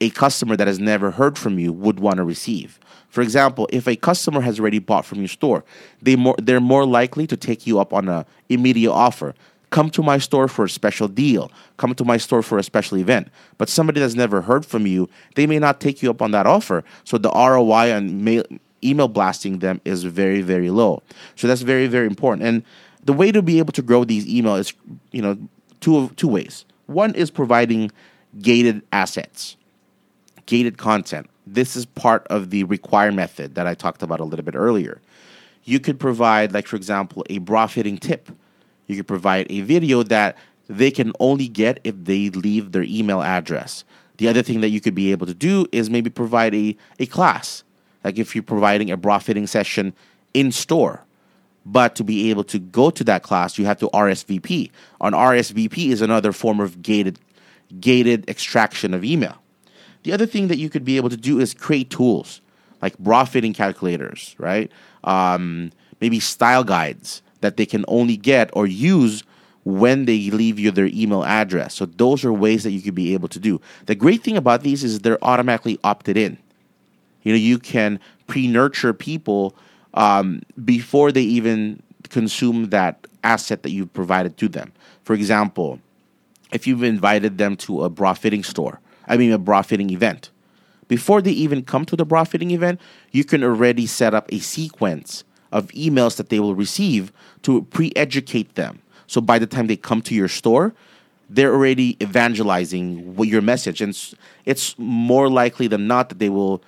a 0.00 0.10
customer 0.10 0.56
that 0.56 0.66
has 0.66 0.78
never 0.78 1.10
heard 1.10 1.36
from 1.36 1.58
you 1.58 1.72
would 1.72 2.00
want 2.00 2.16
to 2.16 2.24
receive. 2.24 2.80
For 3.10 3.20
example, 3.22 3.68
if 3.72 3.86
a 3.86 3.96
customer 3.96 4.40
has 4.40 4.58
already 4.58 4.78
bought 4.78 5.04
from 5.04 5.18
your 5.18 5.28
store, 5.28 5.64
they 6.00 6.16
more, 6.16 6.36
they're 6.40 6.60
more 6.60 6.86
likely 6.86 7.26
to 7.26 7.36
take 7.36 7.66
you 7.66 7.78
up 7.78 7.92
on 7.92 8.08
an 8.08 8.24
immediate 8.48 8.92
offer. 8.92 9.34
Come 9.70 9.90
to 9.90 10.02
my 10.02 10.18
store 10.18 10.48
for 10.48 10.64
a 10.64 10.68
special 10.68 11.06
deal. 11.06 11.50
Come 11.76 11.94
to 11.94 12.04
my 12.04 12.16
store 12.16 12.42
for 12.42 12.58
a 12.58 12.62
special 12.62 12.98
event. 12.98 13.28
But 13.58 13.68
somebody 13.68 14.00
that's 14.00 14.14
never 14.14 14.40
heard 14.40 14.64
from 14.64 14.86
you, 14.86 15.08
they 15.34 15.46
may 15.46 15.58
not 15.58 15.80
take 15.80 16.02
you 16.02 16.10
up 16.10 16.22
on 16.22 16.30
that 16.32 16.46
offer. 16.46 16.82
So 17.04 17.18
the 17.18 17.30
ROI 17.30 17.94
on 17.94 18.24
mail, 18.24 18.44
email 18.82 19.08
blasting 19.08 19.58
them 19.58 19.80
is 19.84 20.04
very, 20.04 20.40
very 20.40 20.70
low. 20.70 21.02
So 21.36 21.46
that's 21.46 21.62
very, 21.62 21.86
very 21.86 22.06
important. 22.06 22.46
And 22.46 22.64
the 23.04 23.12
way 23.12 23.30
to 23.32 23.42
be 23.42 23.58
able 23.58 23.72
to 23.74 23.82
grow 23.82 24.04
these 24.04 24.26
email 24.28 24.56
is, 24.56 24.72
you 25.12 25.22
know, 25.22 25.36
two 25.80 26.08
two 26.16 26.28
ways. 26.28 26.64
One 26.90 27.14
is 27.14 27.30
providing 27.30 27.92
gated 28.42 28.82
assets, 28.92 29.56
gated 30.46 30.76
content. 30.76 31.30
This 31.46 31.76
is 31.76 31.86
part 31.86 32.26
of 32.26 32.50
the 32.50 32.64
require 32.64 33.12
method 33.12 33.54
that 33.54 33.68
I 33.68 33.74
talked 33.74 34.02
about 34.02 34.18
a 34.18 34.24
little 34.24 34.44
bit 34.44 34.56
earlier. 34.56 35.00
You 35.62 35.78
could 35.78 36.00
provide, 36.00 36.52
like, 36.52 36.66
for 36.66 36.74
example, 36.74 37.24
a 37.30 37.38
bra 37.38 37.68
fitting 37.68 37.96
tip. 37.96 38.28
You 38.88 38.96
could 38.96 39.06
provide 39.06 39.46
a 39.50 39.60
video 39.60 40.02
that 40.02 40.36
they 40.68 40.90
can 40.90 41.12
only 41.20 41.46
get 41.46 41.78
if 41.84 41.94
they 41.96 42.28
leave 42.30 42.72
their 42.72 42.82
email 42.82 43.22
address. 43.22 43.84
The 44.16 44.26
other 44.26 44.42
thing 44.42 44.60
that 44.60 44.70
you 44.70 44.80
could 44.80 44.96
be 44.96 45.12
able 45.12 45.26
to 45.26 45.34
do 45.34 45.66
is 45.70 45.88
maybe 45.90 46.10
provide 46.10 46.56
a, 46.56 46.76
a 46.98 47.06
class. 47.06 47.62
Like 48.02 48.18
if 48.18 48.34
you're 48.34 48.42
providing 48.42 48.90
a 48.90 48.96
bra 48.96 49.20
fitting 49.20 49.46
session 49.46 49.94
in 50.34 50.50
store, 50.50 51.04
but 51.66 51.94
to 51.96 52.04
be 52.04 52.30
able 52.30 52.44
to 52.44 52.58
go 52.58 52.90
to 52.90 53.04
that 53.04 53.22
class, 53.22 53.58
you 53.58 53.66
have 53.66 53.78
to 53.80 53.88
RSVP. 53.88 54.70
An 55.00 55.12
RSVP 55.12 55.88
is 55.88 56.00
another 56.00 56.32
form 56.32 56.60
of 56.60 56.82
gated 56.82 57.18
gated 57.78 58.28
extraction 58.28 58.92
of 58.94 59.04
email. 59.04 59.36
The 60.02 60.12
other 60.12 60.26
thing 60.26 60.48
that 60.48 60.58
you 60.58 60.68
could 60.70 60.84
be 60.84 60.96
able 60.96 61.10
to 61.10 61.16
do 61.16 61.38
is 61.38 61.54
create 61.54 61.90
tools 61.90 62.40
like 62.82 62.98
bra 62.98 63.24
fitting 63.24 63.52
calculators, 63.52 64.34
right? 64.38 64.70
Um, 65.04 65.70
maybe 66.00 66.20
style 66.20 66.64
guides 66.64 67.22
that 67.40 67.56
they 67.56 67.66
can 67.66 67.84
only 67.88 68.16
get 68.16 68.50
or 68.54 68.66
use 68.66 69.22
when 69.64 70.06
they 70.06 70.30
leave 70.30 70.58
you 70.58 70.70
their 70.70 70.86
email 70.86 71.24
address. 71.24 71.74
So 71.74 71.86
those 71.86 72.24
are 72.24 72.32
ways 72.32 72.64
that 72.64 72.70
you 72.70 72.80
could 72.80 72.94
be 72.94 73.12
able 73.14 73.28
to 73.28 73.38
do. 73.38 73.60
The 73.86 73.94
great 73.94 74.22
thing 74.22 74.36
about 74.36 74.62
these 74.62 74.82
is 74.82 75.00
they're 75.00 75.22
automatically 75.22 75.78
opted 75.84 76.16
in. 76.16 76.38
You 77.22 77.32
know, 77.32 77.38
you 77.38 77.58
can 77.58 78.00
pre-nurture 78.26 78.94
people 78.94 79.54
um, 79.94 80.42
before 80.64 81.12
they 81.12 81.22
even 81.22 81.82
consume 82.08 82.70
that 82.70 83.06
asset 83.24 83.62
that 83.62 83.70
you've 83.70 83.92
provided 83.92 84.36
to 84.38 84.48
them. 84.48 84.72
For 85.04 85.14
example, 85.14 85.80
if 86.52 86.66
you've 86.66 86.82
invited 86.82 87.38
them 87.38 87.56
to 87.56 87.84
a 87.84 87.90
bra 87.90 88.14
fitting 88.14 88.42
store, 88.42 88.80
I 89.06 89.16
mean, 89.16 89.32
a 89.32 89.38
bra 89.38 89.62
fitting 89.62 89.90
event, 89.90 90.30
before 90.88 91.22
they 91.22 91.30
even 91.30 91.62
come 91.62 91.84
to 91.86 91.96
the 91.96 92.04
bra 92.04 92.24
fitting 92.24 92.50
event, 92.50 92.80
you 93.12 93.24
can 93.24 93.44
already 93.44 93.86
set 93.86 94.14
up 94.14 94.30
a 94.32 94.40
sequence 94.40 95.24
of 95.52 95.68
emails 95.68 96.16
that 96.16 96.28
they 96.28 96.40
will 96.40 96.54
receive 96.54 97.12
to 97.42 97.62
pre 97.62 97.92
educate 97.96 98.54
them. 98.54 98.82
So 99.06 99.20
by 99.20 99.38
the 99.38 99.46
time 99.46 99.66
they 99.66 99.76
come 99.76 100.02
to 100.02 100.14
your 100.14 100.28
store, 100.28 100.74
they're 101.28 101.52
already 101.52 101.96
evangelizing 102.02 103.16
your 103.18 103.40
message. 103.40 103.80
And 103.80 103.96
it's 104.44 104.76
more 104.78 105.28
likely 105.28 105.68
than 105.68 105.86
not 105.86 106.08
that 106.08 106.18
they 106.18 106.28
will 106.28 106.62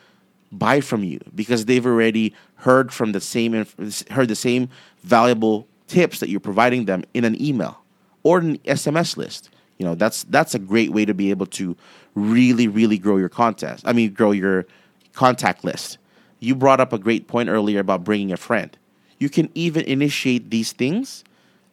buy 0.52 0.80
from 0.80 1.02
you 1.02 1.18
because 1.34 1.64
they've 1.64 1.86
already 1.86 2.34
heard 2.56 2.92
from 2.92 3.12
the 3.12 3.20
same 3.20 3.66
heard 4.10 4.28
the 4.28 4.36
same 4.36 4.68
valuable 5.02 5.66
tips 5.88 6.20
that 6.20 6.28
you're 6.28 6.40
providing 6.40 6.84
them 6.84 7.04
in 7.14 7.24
an 7.24 7.40
email 7.42 7.78
or 8.22 8.38
an 8.38 8.58
SMS 8.58 9.16
list. 9.16 9.50
You 9.78 9.86
know, 9.86 9.94
that's 9.94 10.24
that's 10.24 10.54
a 10.54 10.58
great 10.58 10.92
way 10.92 11.04
to 11.04 11.14
be 11.14 11.30
able 11.30 11.46
to 11.46 11.76
really 12.14 12.68
really 12.68 12.98
grow 12.98 13.16
your 13.16 13.28
contest. 13.28 13.82
I 13.86 13.92
mean, 13.92 14.12
grow 14.12 14.32
your 14.32 14.66
contact 15.12 15.64
list. 15.64 15.98
You 16.38 16.54
brought 16.54 16.80
up 16.80 16.92
a 16.92 16.98
great 16.98 17.26
point 17.28 17.48
earlier 17.48 17.80
about 17.80 18.04
bringing 18.04 18.32
a 18.32 18.36
friend. 18.36 18.76
You 19.18 19.28
can 19.28 19.50
even 19.54 19.84
initiate 19.84 20.50
these 20.50 20.72
things 20.72 21.24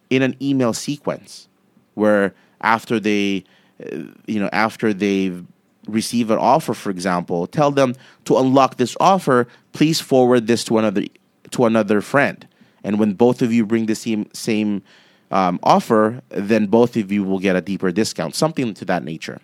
in 0.09 0.21
an 0.21 0.35
email 0.41 0.73
sequence 0.73 1.47
where 1.95 2.33
after 2.61 2.99
they 2.99 3.43
uh, 3.81 4.03
you 4.27 4.39
know, 4.39 4.49
after 4.51 4.93
they've 4.93 5.45
receive 5.87 6.29
an 6.29 6.37
offer, 6.37 6.73
for 6.73 6.89
example, 6.89 7.47
tell 7.47 7.71
them 7.71 7.95
to 8.25 8.37
unlock 8.37 8.77
this 8.77 8.95
offer, 8.99 9.47
please 9.73 9.99
forward 9.99 10.47
this 10.47 10.63
to 10.65 10.77
another 10.77 11.03
to 11.51 11.65
another 11.65 12.01
friend. 12.01 12.47
And 12.83 12.99
when 12.99 13.13
both 13.13 13.41
of 13.41 13.51
you 13.51 13.65
bring 13.65 13.85
the 13.85 13.95
same 13.95 14.29
same 14.33 14.83
um, 15.31 15.59
offer, 15.63 16.21
then 16.29 16.67
both 16.67 16.95
of 16.97 17.11
you 17.11 17.23
will 17.23 17.39
get 17.39 17.55
a 17.55 17.61
deeper 17.61 17.91
discount, 17.91 18.35
something 18.35 18.73
to 18.73 18.85
that 18.85 19.03
nature. 19.03 19.39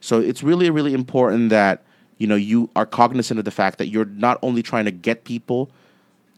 So 0.00 0.20
it's 0.20 0.42
really 0.42 0.70
really 0.70 0.94
important 0.94 1.50
that 1.50 1.82
you 2.18 2.26
know 2.26 2.36
you 2.36 2.70
are 2.76 2.86
cognizant 2.86 3.38
of 3.38 3.44
the 3.44 3.50
fact 3.50 3.78
that 3.78 3.88
you're 3.88 4.04
not 4.04 4.38
only 4.42 4.62
trying 4.62 4.84
to 4.84 4.90
get 4.90 5.24
people 5.24 5.70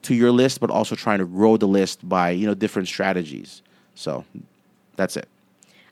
to 0.02 0.14
your 0.14 0.30
list, 0.30 0.60
but 0.60 0.70
also 0.70 0.94
trying 0.94 1.18
to 1.18 1.24
grow 1.24 1.56
the 1.56 1.66
list 1.68 2.06
by 2.08 2.30
you 2.30 2.46
know 2.46 2.54
different 2.54 2.88
strategies. 2.88 3.62
So 3.94 4.24
that's 4.96 5.16
it. 5.16 5.28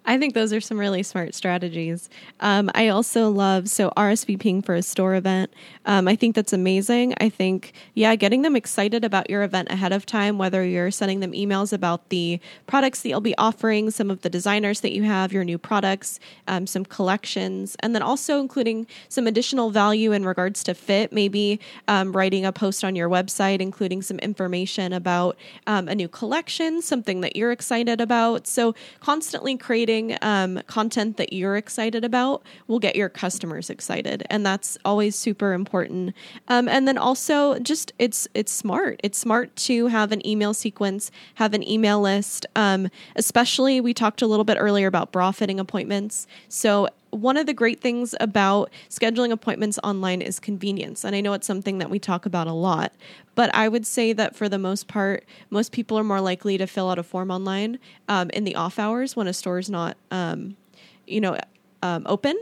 I 0.04 0.18
think 0.18 0.34
those 0.34 0.52
are 0.52 0.60
some 0.60 0.78
really 0.78 1.04
smart 1.04 1.32
strategies. 1.32 2.10
Um, 2.40 2.70
I 2.74 2.88
also 2.88 3.30
love 3.30 3.68
so 3.68 3.90
RSVPing 3.96 4.64
for 4.64 4.74
a 4.74 4.82
store 4.82 5.14
event. 5.14 5.52
Um, 5.86 6.08
I 6.08 6.16
think 6.16 6.34
that's 6.34 6.52
amazing. 6.52 7.14
I 7.20 7.28
think 7.28 7.72
yeah, 7.94 8.16
getting 8.16 8.42
them 8.42 8.56
excited 8.56 9.04
about 9.04 9.30
your 9.30 9.44
event 9.44 9.70
ahead 9.70 9.92
of 9.92 10.04
time, 10.04 10.38
whether 10.38 10.64
you're 10.64 10.90
sending 10.90 11.20
them 11.20 11.32
emails 11.32 11.72
about 11.72 12.08
the 12.08 12.40
products 12.66 13.02
that 13.02 13.10
you'll 13.10 13.20
be 13.20 13.36
offering, 13.38 13.92
some 13.92 14.10
of 14.10 14.22
the 14.22 14.30
designers 14.30 14.80
that 14.80 14.92
you 14.92 15.04
have, 15.04 15.32
your 15.32 15.44
new 15.44 15.58
products, 15.58 16.18
um, 16.48 16.66
some 16.66 16.84
collections, 16.84 17.76
and 17.80 17.94
then 17.94 18.02
also 18.02 18.40
including 18.40 18.88
some 19.08 19.28
additional 19.28 19.70
value 19.70 20.10
in 20.10 20.24
regards 20.24 20.64
to 20.64 20.74
fit. 20.74 21.12
Maybe 21.12 21.60
um, 21.86 22.10
writing 22.10 22.44
a 22.44 22.52
post 22.52 22.82
on 22.82 22.96
your 22.96 23.08
website, 23.08 23.60
including 23.60 24.02
some 24.02 24.18
information 24.18 24.92
about 24.92 25.36
um, 25.68 25.86
a 25.88 25.94
new 25.94 26.08
collection, 26.08 26.82
something 26.82 27.20
that 27.20 27.36
you're 27.36 27.52
excited 27.52 28.00
about. 28.00 28.48
So 28.48 28.74
constantly 29.00 29.56
creating 29.56 29.91
creating 29.92 30.16
um, 30.22 30.60
content 30.66 31.16
that 31.18 31.32
you're 31.32 31.56
excited 31.56 32.04
about 32.04 32.42
will 32.66 32.78
get 32.78 32.96
your 32.96 33.08
customers 33.08 33.68
excited, 33.68 34.24
and 34.30 34.44
that's 34.44 34.78
always 34.84 35.14
super 35.14 35.52
important. 35.52 36.14
Um, 36.48 36.68
and 36.68 36.88
then 36.88 36.96
also, 36.96 37.58
just 37.58 37.92
it's 37.98 38.26
it's 38.34 38.52
smart. 38.52 39.00
It's 39.04 39.18
smart 39.18 39.54
to 39.68 39.88
have 39.88 40.12
an 40.12 40.26
email 40.26 40.54
sequence, 40.54 41.10
have 41.34 41.52
an 41.52 41.66
email 41.68 42.00
list. 42.00 42.46
Um, 42.56 42.88
especially, 43.16 43.80
we 43.80 43.92
talked 43.92 44.22
a 44.22 44.26
little 44.26 44.44
bit 44.44 44.56
earlier 44.58 44.86
about 44.86 45.12
bra 45.12 45.30
fitting 45.30 45.60
appointments. 45.60 46.26
So 46.48 46.88
one 47.12 47.36
of 47.36 47.44
the 47.44 47.52
great 47.52 47.80
things 47.80 48.14
about 48.20 48.70
scheduling 48.88 49.30
appointments 49.32 49.78
online 49.84 50.22
is 50.22 50.40
convenience. 50.40 51.04
And 51.04 51.14
I 51.14 51.20
know 51.20 51.34
it's 51.34 51.46
something 51.46 51.76
that 51.78 51.90
we 51.90 51.98
talk 51.98 52.24
about 52.24 52.46
a 52.46 52.52
lot, 52.52 52.92
but 53.34 53.54
I 53.54 53.68
would 53.68 53.86
say 53.86 54.14
that 54.14 54.34
for 54.34 54.48
the 54.48 54.58
most 54.58 54.88
part, 54.88 55.24
most 55.50 55.72
people 55.72 55.98
are 55.98 56.04
more 56.04 56.22
likely 56.22 56.56
to 56.56 56.66
fill 56.66 56.90
out 56.90 56.98
a 56.98 57.02
form 57.02 57.30
online 57.30 57.78
um, 58.08 58.30
in 58.30 58.44
the 58.44 58.54
off 58.56 58.78
hours 58.78 59.14
when 59.14 59.26
a 59.26 59.34
store 59.34 59.58
is 59.58 59.68
not, 59.68 59.98
um, 60.10 60.56
you 61.06 61.20
know, 61.20 61.38
um, 61.82 62.04
open 62.06 62.36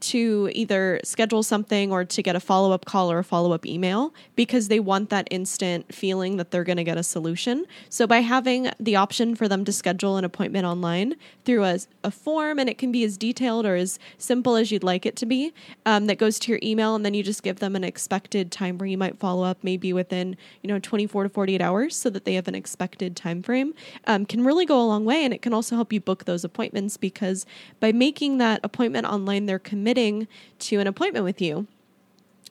to 0.00 0.50
either 0.52 1.00
schedule 1.04 1.42
something 1.42 1.92
or 1.92 2.04
to 2.04 2.22
get 2.22 2.36
a 2.36 2.40
follow 2.40 2.72
up 2.72 2.84
call 2.84 3.10
or 3.10 3.18
a 3.18 3.24
follow 3.24 3.52
up 3.52 3.66
email 3.66 4.12
because 4.34 4.68
they 4.68 4.80
want 4.80 5.10
that 5.10 5.28
instant 5.30 5.94
feeling 5.94 6.36
that 6.36 6.50
they're 6.50 6.64
going 6.64 6.76
to 6.76 6.84
get 6.84 6.98
a 6.98 7.02
solution. 7.02 7.64
So, 7.88 8.06
by 8.06 8.20
having 8.20 8.70
the 8.78 8.96
option 8.96 9.34
for 9.34 9.48
them 9.48 9.64
to 9.64 9.72
schedule 9.72 10.16
an 10.16 10.24
appointment 10.24 10.66
online 10.66 11.14
through 11.44 11.64
a, 11.64 11.78
a 12.04 12.10
form, 12.10 12.58
and 12.58 12.68
it 12.68 12.78
can 12.78 12.92
be 12.92 13.04
as 13.04 13.16
detailed 13.16 13.66
or 13.66 13.76
as 13.76 13.98
simple 14.18 14.56
as 14.56 14.70
you'd 14.70 14.84
like 14.84 15.06
it 15.06 15.16
to 15.16 15.26
be, 15.26 15.52
um, 15.84 16.06
that 16.06 16.18
goes 16.18 16.38
to 16.40 16.52
your 16.52 16.60
email, 16.62 16.94
and 16.94 17.04
then 17.04 17.14
you 17.14 17.22
just 17.22 17.42
give 17.42 17.58
them 17.58 17.76
an 17.76 17.84
expected 17.84 18.50
time 18.50 18.78
where 18.78 18.88
you 18.88 18.98
might 18.98 19.18
follow 19.18 19.44
up 19.44 19.58
maybe 19.62 19.92
within 19.92 20.36
you 20.62 20.68
know 20.68 20.78
24 20.78 21.24
to 21.24 21.28
48 21.28 21.60
hours 21.60 21.96
so 21.96 22.10
that 22.10 22.24
they 22.24 22.34
have 22.34 22.48
an 22.48 22.54
expected 22.54 23.16
time 23.16 23.42
frame, 23.42 23.74
um, 24.06 24.26
can 24.26 24.44
really 24.44 24.66
go 24.66 24.80
a 24.80 24.86
long 24.86 25.04
way. 25.04 25.24
And 25.24 25.32
it 25.32 25.42
can 25.42 25.52
also 25.52 25.74
help 25.74 25.92
you 25.92 26.00
book 26.00 26.24
those 26.24 26.44
appointments 26.44 26.96
because 26.96 27.46
by 27.80 27.92
making 27.92 28.38
that 28.38 28.60
appointment 28.62 29.06
online, 29.06 29.46
they're 29.46 29.58
committing 29.76 30.26
to 30.58 30.80
an 30.80 30.86
appointment 30.86 31.22
with 31.22 31.42
you 31.42 31.66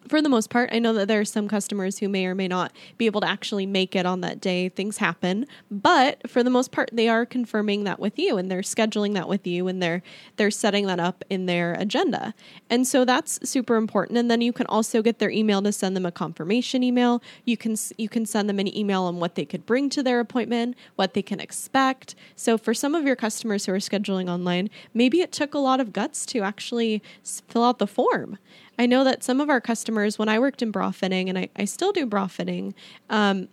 for 0.08 0.22
the 0.22 0.30
most 0.30 0.50
part, 0.50 0.70
I 0.72 0.80
know 0.80 0.94
that 0.94 1.08
there 1.08 1.20
are 1.20 1.26
some 1.26 1.48
customers 1.48 2.00
who 2.00 2.10
may 2.10 2.26
or 2.26 2.36
may 2.36 2.48
not 2.48 2.72
be 2.98 3.06
able 3.06 3.22
to 3.22 3.28
actually 3.28 3.66
make 3.66 3.96
it 3.96 4.06
on 4.06 4.22
that 4.22 4.40
day. 4.40 4.70
Things 4.70 4.98
happen, 4.98 5.48
but 5.72 6.30
for 6.30 6.44
the 6.44 6.50
most 6.50 6.72
part, 6.72 6.90
they 6.94 7.10
are 7.10 7.26
confirming 7.26 7.84
that 7.86 8.00
with 8.00 8.18
you, 8.20 8.38
and 8.38 8.50
they're 8.52 8.62
scheduling 8.62 9.14
that 9.16 9.28
with 9.28 9.48
you, 9.48 9.68
and 9.68 9.82
they're 9.82 10.02
they're 10.38 10.52
setting 10.52 10.88
that 10.88 11.00
up 11.00 11.24
in 11.30 11.46
their 11.46 11.74
agenda. 11.74 12.34
And 12.70 12.88
so 12.88 13.06
that's 13.06 13.48
super 13.48 13.76
important. 13.76 14.18
And 14.18 14.30
then 14.30 14.42
you 14.42 14.54
can 14.54 14.68
also 14.68 15.02
get 15.02 15.20
their 15.20 15.32
email 15.32 15.62
to 15.62 15.72
send 15.72 15.96
them 15.96 16.06
a 16.06 16.12
confirmation 16.12 16.84
email. 16.84 17.22
You 17.46 17.58
can 17.58 17.76
you 17.98 18.10
can 18.10 18.26
send 18.26 18.50
them 18.50 18.60
an 18.60 18.76
email 18.76 19.04
on 19.04 19.20
what 19.20 19.36
they 19.36 19.46
could 19.46 19.66
bring 19.66 19.90
to 19.92 20.04
their 20.04 20.20
appointment, 20.20 20.76
what 20.96 21.14
they 21.14 21.22
can 21.22 21.40
expect. 21.40 22.16
So 22.36 22.58
for 22.58 22.74
some 22.74 22.96
of 22.96 23.06
your 23.06 23.16
customers 23.16 23.66
who 23.66 23.74
are 23.74 23.78
scheduling 23.78 24.30
online, 24.30 24.70
maybe 24.94 25.22
it 25.22 25.32
took 25.32 25.54
a 25.54 25.60
lot 25.60 25.80
of 25.80 25.94
guts 25.94 26.26
to 26.28 26.40
actually 26.42 27.02
fill 27.24 27.64
out 27.64 27.80
the 27.80 27.88
form. 27.88 28.38
I 28.78 28.86
know 28.86 29.04
that 29.04 29.24
some 29.24 29.40
of 29.40 29.50
our 29.50 29.62
customers, 29.62 30.20
when 30.20 30.30
I 30.30 30.40
worked 30.40 30.62
in 30.62 30.72
bra 30.72 30.92
fitting, 30.92 31.30
and 31.30 31.38
I, 31.38 31.50
I 31.56 31.66
still 31.66 31.92
do 31.92 32.06
bra 32.06 32.28
fitting, 32.28 32.74
um, 33.10 33.48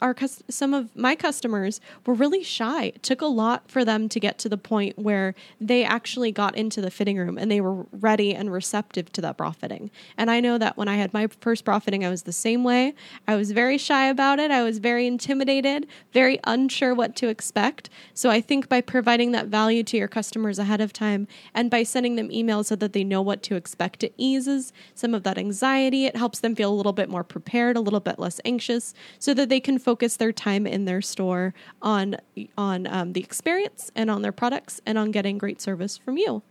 our 0.00 0.14
some 0.48 0.74
of 0.74 0.94
my 0.96 1.14
customers 1.14 1.80
were 2.06 2.14
really 2.14 2.42
shy. 2.42 2.84
It 2.84 3.02
took 3.02 3.20
a 3.20 3.26
lot 3.26 3.70
for 3.70 3.84
them 3.84 4.08
to 4.08 4.20
get 4.20 4.38
to 4.38 4.48
the 4.48 4.58
point 4.58 4.98
where 4.98 5.34
they 5.60 5.84
actually 5.84 6.32
got 6.32 6.56
into 6.56 6.80
the 6.80 6.90
fitting 6.90 7.16
room 7.16 7.38
and 7.38 7.50
they 7.50 7.60
were 7.60 7.86
ready 7.92 8.34
and 8.34 8.52
receptive 8.52 9.12
to 9.12 9.20
that 9.22 9.36
bra 9.36 9.52
fitting. 9.52 9.90
And 10.16 10.30
I 10.30 10.40
know 10.40 10.58
that 10.58 10.76
when 10.76 10.88
I 10.88 10.96
had 10.96 11.12
my 11.12 11.28
first 11.40 11.64
bra 11.64 11.78
fitting, 11.78 12.04
I 12.04 12.10
was 12.10 12.24
the 12.24 12.32
same 12.32 12.64
way. 12.64 12.94
I 13.26 13.36
was 13.36 13.52
very 13.52 13.78
shy 13.78 14.08
about 14.08 14.38
it. 14.38 14.50
I 14.50 14.62
was 14.62 14.78
very 14.78 15.06
intimidated, 15.06 15.86
very 16.12 16.38
unsure 16.44 16.94
what 16.94 17.16
to 17.16 17.28
expect. 17.28 17.90
So 18.14 18.30
I 18.30 18.40
think 18.40 18.68
by 18.68 18.80
providing 18.80 19.32
that 19.32 19.46
value 19.46 19.82
to 19.84 19.96
your 19.96 20.08
customers 20.08 20.58
ahead 20.58 20.80
of 20.80 20.92
time 20.92 21.26
and 21.54 21.70
by 21.70 21.82
sending 21.82 22.16
them 22.16 22.28
emails 22.28 22.66
so 22.66 22.76
that 22.76 22.92
they 22.92 23.04
know 23.04 23.22
what 23.22 23.42
to 23.44 23.56
expect, 23.56 24.04
it 24.04 24.14
eases 24.16 24.72
some 24.94 25.14
of 25.14 25.22
that 25.22 25.38
anxiety. 25.38 26.06
It 26.06 26.16
helps 26.16 26.40
them 26.40 26.54
feel 26.54 26.72
a 26.72 26.74
little 26.74 26.92
bit 26.92 27.08
more 27.08 27.24
prepared, 27.24 27.76
a 27.76 27.80
little 27.80 28.00
bit 28.00 28.18
less 28.18 28.40
anxious, 28.44 28.94
so 29.18 29.34
that 29.34 29.48
they 29.48 29.60
can 29.60 29.69
can 29.70 29.78
focus 29.78 30.16
their 30.16 30.32
time 30.32 30.66
in 30.66 30.84
their 30.84 31.00
store 31.00 31.54
on 31.80 32.16
on 32.58 32.88
um, 32.88 33.12
the 33.12 33.20
experience 33.20 33.92
and 33.94 34.10
on 34.10 34.22
their 34.22 34.32
products 34.32 34.80
and 34.84 34.98
on 34.98 35.12
getting 35.12 35.38
great 35.38 35.60
service 35.60 35.96
from 35.96 36.18
you. 36.18 36.42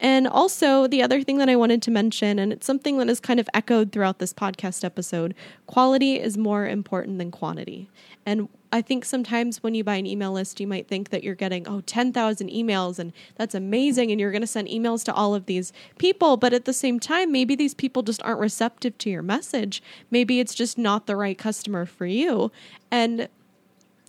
And 0.00 0.26
also, 0.26 0.86
the 0.86 1.02
other 1.02 1.22
thing 1.22 1.38
that 1.38 1.48
I 1.50 1.56
wanted 1.56 1.82
to 1.82 1.90
mention, 1.90 2.38
and 2.38 2.52
it's 2.52 2.66
something 2.66 2.98
that 2.98 3.08
is 3.08 3.20
kind 3.20 3.40
of 3.40 3.48
echoed 3.52 3.92
throughout 3.92 4.18
this 4.20 4.32
podcast 4.32 4.84
episode 4.84 5.34
quality 5.66 6.18
is 6.18 6.38
more 6.38 6.66
important 6.66 7.18
than 7.18 7.30
quantity. 7.30 7.90
And 8.24 8.48
I 8.76 8.82
think 8.82 9.06
sometimes 9.06 9.62
when 9.62 9.74
you 9.74 9.82
buy 9.82 9.94
an 9.96 10.04
email 10.04 10.32
list, 10.32 10.60
you 10.60 10.66
might 10.66 10.86
think 10.86 11.08
that 11.08 11.24
you're 11.24 11.34
getting, 11.34 11.66
oh, 11.66 11.80
10,000 11.80 12.50
emails 12.50 12.98
and 12.98 13.10
that's 13.36 13.54
amazing. 13.54 14.10
And 14.10 14.20
you're 14.20 14.30
going 14.30 14.42
to 14.42 14.46
send 14.46 14.68
emails 14.68 15.02
to 15.04 15.14
all 15.14 15.34
of 15.34 15.46
these 15.46 15.72
people. 15.96 16.36
But 16.36 16.52
at 16.52 16.66
the 16.66 16.74
same 16.74 17.00
time, 17.00 17.32
maybe 17.32 17.56
these 17.56 17.72
people 17.72 18.02
just 18.02 18.22
aren't 18.22 18.38
receptive 18.38 18.98
to 18.98 19.08
your 19.08 19.22
message. 19.22 19.82
Maybe 20.10 20.40
it's 20.40 20.54
just 20.54 20.76
not 20.76 21.06
the 21.06 21.16
right 21.16 21.38
customer 21.38 21.86
for 21.86 22.04
you. 22.04 22.52
And 22.90 23.30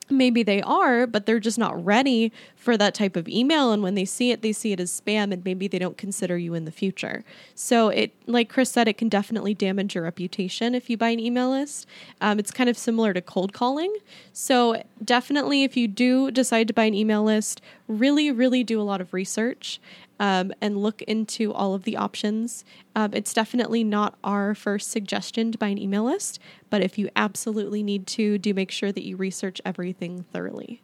maybe 0.09 0.43
they 0.43 0.61
are, 0.61 1.05
but 1.07 1.25
they're 1.25 1.39
just 1.39 1.57
not 1.57 1.83
ready 1.83 2.31
for 2.55 2.77
that 2.77 2.93
type 2.93 3.15
of 3.15 3.27
email. 3.27 3.71
And 3.71 3.83
when 3.83 3.95
they 3.95 4.05
see 4.05 4.31
it, 4.31 4.41
they 4.41 4.53
see 4.53 4.71
it 4.71 4.79
as 4.79 5.01
spam 5.01 5.31
and 5.31 5.43
maybe 5.43 5.67
they 5.67 5.79
don't 5.79 5.97
consider 5.97 6.37
you 6.37 6.53
in 6.53 6.65
the 6.65 6.71
future. 6.71 7.23
So 7.55 7.89
it, 7.89 8.13
like 8.25 8.49
Kris 8.49 8.71
said, 8.71 8.87
it 8.87 8.97
can 8.97 9.09
definitely 9.09 9.53
damage 9.53 9.95
your 9.95 10.03
reputation 10.03 10.75
if 10.75 10.89
you 10.89 10.97
buy 10.97 11.09
an 11.09 11.19
email 11.19 11.49
list. 11.49 11.87
Um, 12.21 12.39
it's 12.39 12.51
kind 12.51 12.69
of 12.69 12.77
similar 12.77 13.13
to 13.13 13.21
cold 13.21 13.53
calling. 13.53 13.93
So 14.33 14.81
definitely, 15.03 15.63
if 15.63 15.75
you 15.77 15.87
do 15.87 16.31
decide 16.31 16.67
to 16.67 16.73
buy 16.73 16.85
an 16.85 16.93
email 16.93 17.23
list, 17.23 17.61
really, 17.87 18.31
really 18.31 18.63
do 18.63 18.79
a 18.79 18.83
lot 18.83 19.01
of 19.01 19.13
research 19.13 19.79
um, 20.19 20.51
and 20.61 20.77
look 20.77 21.01
into 21.03 21.53
all 21.53 21.73
of 21.73 21.83
the 21.83 21.97
options. 21.97 22.65
Um, 22.95 23.13
it's 23.13 23.33
definitely 23.33 23.83
not 23.83 24.17
our 24.23 24.55
first 24.55 24.91
suggestion 24.91 25.51
to 25.51 25.57
buy 25.57 25.67
an 25.67 25.77
email 25.77 26.03
list, 26.03 26.39
but 26.69 26.81
if 26.81 26.97
you 26.97 27.09
absolutely 27.15 27.83
need 27.83 28.07
to, 28.07 28.37
do 28.37 28.53
make 28.53 28.71
sure 28.71 28.91
that 28.91 29.03
you 29.03 29.15
research 29.17 29.61
everything 29.65 30.23
thoroughly 30.31 30.81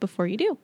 before 0.00 0.26
you 0.26 0.36
do. 0.36 0.58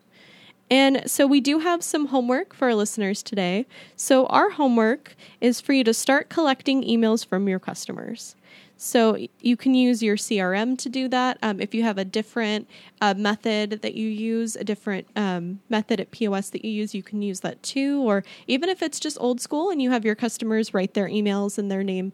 And 0.71 1.03
so 1.11 1.27
we 1.27 1.41
do 1.41 1.59
have 1.59 1.83
some 1.85 2.07
homework 2.07 2.55
for 2.55 2.69
our 2.69 2.75
listeners 2.75 3.23
today. 3.23 3.67
So, 3.95 4.25
our 4.27 4.51
homework 4.51 5.17
is 5.39 5.61
for 5.61 5.75
you 5.75 5.85
to 5.85 5.93
start 5.93 6.31
collecting 6.31 6.83
emails 6.83 7.27
from 7.27 7.47
your 7.47 7.59
customers. 7.59 8.37
So 8.85 9.17
you 9.41 9.57
can 9.57 9.75
use 9.75 10.03
your 10.03 10.17
CRM 10.17 10.77
to 10.79 10.89
do 10.89 11.07
that. 11.07 11.39
Um, 11.41 11.61
if 11.61 11.73
you 11.73 11.85
have 11.85 11.99
a 11.99 12.05
different 12.05 12.69
uh, 13.01 13.15
method 13.17 13.81
that 13.81 13.95
you 13.95 14.09
use, 14.09 14.57
a 14.57 14.65
different 14.65 15.07
um, 15.15 15.61
method 15.69 16.01
at 16.01 16.11
POS 16.11 16.51
that 16.51 16.65
you 16.65 16.73
use, 16.73 16.93
you 16.93 17.05
can 17.05 17.23
use 17.23 17.41
that 17.41 17.63
too. 17.63 18.03
Or 18.03 18.25
even 18.49 18.69
if 18.69 18.83
it's 18.83 18.99
just 18.99 19.17
old 19.21 19.41
school 19.41 19.71
and 19.71 19.81
you 19.81 19.93
have 19.93 20.05
your 20.05 20.17
customers 20.17 20.75
write 20.75 20.95
their 20.95 21.07
emails 21.07 21.59
and 21.59 21.71
their 21.71 21.85
name 21.85 22.13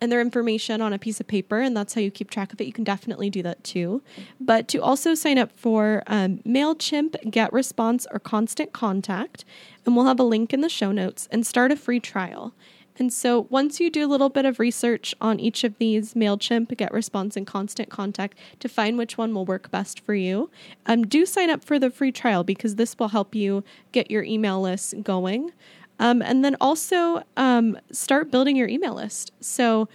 and 0.00 0.10
their 0.10 0.22
information 0.22 0.80
on 0.80 0.94
a 0.94 0.98
piece 0.98 1.20
of 1.20 1.26
paper, 1.26 1.60
and 1.60 1.76
that's 1.76 1.92
how 1.92 2.00
you 2.00 2.10
keep 2.10 2.30
track 2.30 2.50
of 2.50 2.60
it. 2.62 2.66
You 2.66 2.72
can 2.72 2.84
definitely 2.84 3.28
do 3.28 3.42
that 3.42 3.62
too. 3.62 4.02
But 4.40 4.68
to 4.68 4.78
also 4.78 5.14
sign 5.14 5.36
up 5.36 5.52
for 5.52 6.02
um, 6.06 6.38
MailChimp, 6.46 7.30
GetResponse, 7.30 8.06
or 8.10 8.18
Constant 8.18 8.72
Contact, 8.72 9.44
and 9.84 9.94
we'll 9.94 10.06
have 10.06 10.20
a 10.20 10.24
link 10.24 10.54
in 10.54 10.62
the 10.62 10.68
show 10.70 10.92
notes, 10.92 11.28
and 11.30 11.46
start 11.46 11.72
a 11.72 11.76
free 11.76 12.00
trial. 12.00 12.54
And 12.98 13.12
so 13.12 13.46
once 13.50 13.80
you 13.80 13.90
do 13.90 14.06
a 14.06 14.08
little 14.08 14.28
bit 14.28 14.44
of 14.44 14.58
research 14.58 15.14
on 15.20 15.38
each 15.38 15.64
of 15.64 15.76
these 15.78 16.14
MailChimp, 16.14 16.68
GetResponse, 16.68 17.36
and 17.36 17.46
Constant 17.46 17.90
Contact 17.90 18.38
to 18.60 18.68
find 18.68 18.96
which 18.96 19.18
one 19.18 19.34
will 19.34 19.44
work 19.44 19.70
best 19.70 20.00
for 20.00 20.14
you, 20.14 20.50
um, 20.86 21.06
do 21.06 21.26
sign 21.26 21.50
up 21.50 21.64
for 21.64 21.78
the 21.78 21.90
free 21.90 22.12
trial 22.12 22.44
because 22.44 22.76
this 22.76 22.98
will 22.98 23.08
help 23.08 23.34
you 23.34 23.62
get 23.92 24.10
your 24.10 24.22
email 24.22 24.60
list 24.60 25.02
going. 25.02 25.50
Um, 25.98 26.22
and 26.22 26.44
then 26.44 26.56
also 26.60 27.22
um, 27.36 27.78
start 27.90 28.30
building 28.30 28.56
your 28.56 28.68
email 28.68 28.94
list. 28.94 29.32
So, 29.40 29.88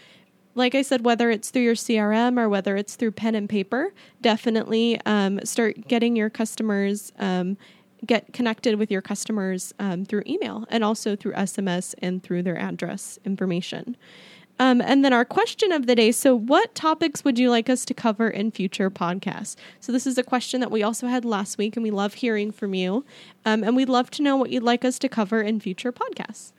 like 0.54 0.76
I 0.76 0.82
said, 0.82 1.06
whether 1.06 1.32
it's 1.32 1.50
through 1.50 1.62
your 1.62 1.76
CRM 1.76 2.38
or 2.38 2.50
whether 2.50 2.76
it's 2.76 2.96
through 2.96 3.12
pen 3.12 3.36
and 3.36 3.48
paper, 3.48 3.94
definitely 4.22 5.00
um, 5.06 5.40
start 5.46 5.88
getting 5.88 6.16
your 6.16 6.30
customers 6.30 7.14
um, 7.20 7.58
get 8.06 8.34
connected 8.34 8.76
with 8.76 8.92
your 8.92 9.02
customers 9.02 9.74
um, 9.80 10.06
through 10.06 10.24
email 10.26 10.66
and 10.70 10.84
also 10.84 11.16
through 11.16 11.34
SMS 11.34 11.94
and 12.00 12.24
through 12.24 12.44
their 12.44 12.58
address 12.58 13.20
information. 13.26 13.96
Um, 14.60 14.80
and 14.80 15.04
then 15.04 15.12
our 15.12 15.26
question 15.26 15.72
of 15.72 15.88
the 15.88 15.96
day. 15.96 16.12
So, 16.12 16.36
what 16.36 16.76
topics 16.76 17.24
would 17.24 17.40
you 17.40 17.50
like 17.50 17.68
us 17.68 17.84
to 17.86 17.96
cover 17.96 18.30
in 18.30 18.52
future 18.52 18.92
podcasts? 18.92 19.56
So, 19.80 19.92
this 19.92 20.06
is 20.06 20.20
a 20.20 20.24
question 20.24 20.60
that 20.62 20.70
we 20.70 20.84
also 20.84 21.08
had 21.08 21.26
last 21.26 21.58
week, 21.58 21.76
and 21.76 21.84
we 21.84 21.90
love 21.90 22.14
hearing 22.14 22.52
from 22.52 22.76
you. 22.76 23.04
Um, 23.44 23.64
and 23.64 23.76
we'd 23.76 23.90
love 23.90 24.12
to 24.12 24.22
know 24.22 24.38
what 24.38 24.52
you'd 24.52 24.62
like 24.62 24.86
us 24.86 25.00
to 25.00 25.10
cover 25.10 25.42
in 25.42 25.60
future 25.60 25.92
podcasts. 25.92 26.52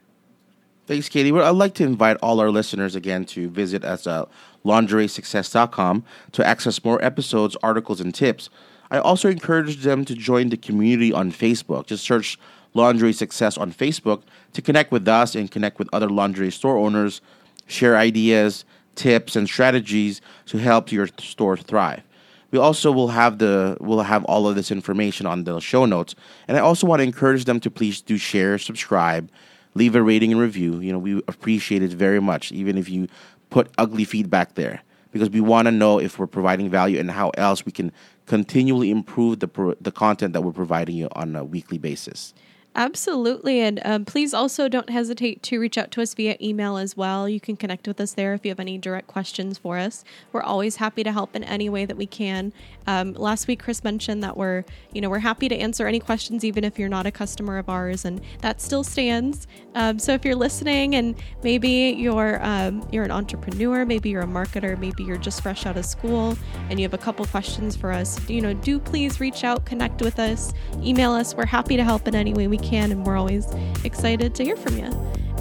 Thanks, 0.89 1.09
Katie. 1.09 1.31
Well, 1.31 1.49
I'd 1.49 1.57
like 1.57 1.75
to 1.75 1.85
invite 1.85 2.17
all 2.23 2.41
our 2.41 2.51
listeners 2.51 2.97
again 2.97 3.25
to 3.27 3.49
visit 3.49 3.85
us 3.85 4.05
at 4.09 4.29
lingeriesuccess.com 4.65 6.05
to 6.33 6.45
access 6.45 6.85
more 6.85 7.03
episodes, 7.05 7.57
articles, 7.63 8.01
and 8.01 8.13
tips. 8.13 8.51
I 8.93 8.99
also 8.99 9.31
encourage 9.31 9.79
them 9.79 10.05
to 10.05 10.15
join 10.15 10.51
the 10.51 10.59
community 10.59 11.15
on 11.15 11.33
Facebook. 11.33 11.87
Just 11.87 12.05
search 12.05 12.39
Lingerie 12.75 13.15
Success 13.15 13.57
on 13.57 13.73
Facebook 13.73 14.21
to 14.53 14.61
connect 14.61 14.93
with 14.93 15.09
us 15.09 15.35
and 15.35 15.51
connect 15.51 15.79
with 15.79 15.89
other 15.95 16.11
lingerie 16.11 16.51
store 16.51 16.77
owners 16.77 17.23
share 17.67 17.97
ideas, 17.97 18.67
tips, 18.95 19.35
and 19.35 19.49
strategies 19.49 20.21
to 20.45 20.59
help 20.59 20.93
your 20.93 21.09
store 21.19 21.57
thrive. 21.57 22.03
We 22.51 22.59
also 22.59 22.93
will 22.93 23.09
have 23.09 23.39
the 23.39 23.79
will 23.81 24.03
have 24.03 24.27
all 24.27 24.47
of 24.47 24.57
this 24.57 24.71
information 24.71 25.25
on 25.25 25.45
the 25.45 25.59
show 25.61 25.87
notes. 25.87 26.15
And 26.47 26.59
I 26.59 26.61
also 26.61 26.87
want 26.87 27.01
to 27.01 27.05
encourage 27.05 27.47
them 27.47 27.61
to 27.61 27.71
please 27.71 28.03
do 28.03 28.19
share, 28.19 28.59
subscribe, 28.59 29.31
leave 29.73 29.97
a 29.97 30.03
rating 30.03 30.33
and 30.33 30.41
review. 30.41 30.81
You 30.81 30.93
know, 30.93 30.99
we 30.99 31.23
appreciate 31.29 31.83
it 31.83 31.93
very 31.93 32.21
much, 32.21 32.53
even 32.53 32.77
if 32.77 32.91
you 32.91 33.09
put 33.49 33.71
ugly 33.79 34.05
feedback 34.05 34.55
there, 34.55 34.83
because 35.13 35.31
we 35.31 35.41
want 35.41 35.67
to 35.67 35.73
know 35.73 35.99
if 35.99 36.19
we're 36.19 36.27
providing 36.27 36.69
value 36.69 36.99
and 36.99 37.11
how 37.11 37.31
else 37.31 37.65
we 37.65 37.71
can 37.71 37.93
continually 38.27 38.91
improve 38.91 39.39
the 39.39 39.77
the 39.81 39.93
content 39.93 40.33
that 40.33 40.41
we're 40.41 40.53
providing 40.53 40.97
you 40.97 41.09
on 41.13 41.37
a 41.37 41.45
weekly 41.45 41.79
basis. 41.79 42.35
Absolutely. 42.75 43.61
And 43.61 43.81
um, 43.85 44.05
please 44.07 44.33
also 44.33 44.67
don't 44.67 44.89
hesitate 44.89 45.43
to 45.43 45.61
reach 45.61 45.77
out 45.77 45.91
to 45.93 46.01
us 46.01 46.15
via 46.15 46.37
email 46.41 46.79
as 46.79 46.97
well. 46.97 47.29
You 47.29 47.39
can 47.39 47.55
connect 47.55 47.87
with 47.87 48.01
us 48.01 48.13
there 48.15 48.33
if 48.33 48.47
you 48.47 48.51
have 48.51 48.61
any 48.61 48.79
direct 48.79 49.09
questions 49.09 49.59
for 49.59 49.77
us. 49.77 50.05
We're 50.33 50.43
always 50.43 50.77
happy 50.77 51.05
to 51.05 51.13
help 51.13 51.37
in 51.37 51.45
any 51.45 51.69
way 51.69 51.85
that 51.85 51.99
we 51.99 52.07
can. 52.07 52.53
Um, 52.87 53.13
last 53.13 53.47
week, 53.47 53.63
Kris 53.63 53.85
mentioned 53.85 54.23
that 54.25 54.39
we're, 54.39 54.65
you 54.93 55.03
know, 55.03 55.11
we're 55.11 55.19
happy 55.19 55.51
to 55.51 55.57
answer 55.57 55.87
any 55.87 56.01
questions, 56.01 56.45
even 56.45 56.65
if 56.65 56.79
you're 56.79 56.89
not 56.89 57.05
a 57.05 57.11
customer 57.11 57.59
of 57.59 57.69
ours, 57.69 58.07
and 58.07 58.23
that 58.41 58.61
still 58.61 58.83
stands. 58.83 59.47
Um, 59.75 59.99
so 59.99 60.13
if 60.13 60.25
you're 60.25 60.35
listening 60.35 60.95
and 60.95 61.15
maybe 61.43 61.69
you're 61.69 62.43
um, 62.43 62.87
you're 62.91 63.05
an 63.05 63.11
entrepreneur, 63.11 63.85
maybe 63.85 64.09
you're 64.09 64.23
a 64.23 64.27
marketer, 64.27 64.79
maybe 64.79 65.05
you're 65.05 65.19
just 65.19 65.43
fresh 65.43 65.67
out 65.67 65.77
of 65.77 65.85
school, 65.85 66.37
and 66.71 66.81
you 66.81 66.85
have 66.85 66.95
a 66.95 66.99
couple 66.99 67.25
questions 67.27 67.77
for 67.77 67.93
us, 67.93 68.19
you 68.29 68.41
know, 68.41 68.55
do 68.55 68.79
please 68.79 69.21
reach 69.21 69.45
out, 69.45 69.65
connect 69.67 70.01
with 70.01 70.19
us, 70.19 70.53
email 70.83 71.13
us. 71.13 71.35
We're 71.35 71.47
happy 71.47 71.77
to 71.77 71.85
help 71.85 72.09
in 72.09 72.15
any 72.15 72.33
way 72.35 72.49
we 72.49 72.59
can, 72.63 72.93
and 72.93 73.05
we're 73.05 73.17
always 73.17 73.53
excited 73.85 74.35
to 74.37 74.45
hear 74.45 74.57
from 74.57 74.79
you. 74.79 74.91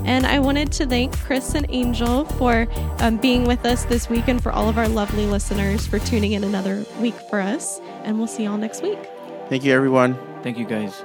And 0.05 0.25
I 0.25 0.39
wanted 0.39 0.71
to 0.73 0.87
thank 0.87 1.17
Kris 1.19 1.53
and 1.53 1.65
Angel 1.69 2.25
for 2.25 2.67
um, 2.99 3.17
being 3.17 3.45
with 3.45 3.65
us 3.65 3.85
this 3.85 4.09
week 4.09 4.27
and 4.27 4.41
for 4.41 4.51
all 4.51 4.67
of 4.67 4.77
our 4.77 4.87
lovely 4.87 5.25
listeners 5.25 5.85
for 5.85 5.99
tuning 5.99 6.31
in 6.31 6.43
another 6.43 6.85
week 6.99 7.15
for 7.29 7.39
us. 7.39 7.79
And 8.03 8.17
we'll 8.17 8.27
see 8.27 8.45
y'all 8.45 8.57
next 8.57 8.81
week. 8.81 8.99
Thank 9.47 9.63
you, 9.63 9.73
everyone. 9.73 10.17
Thank 10.41 10.57
you, 10.57 10.65
guys. 10.65 11.03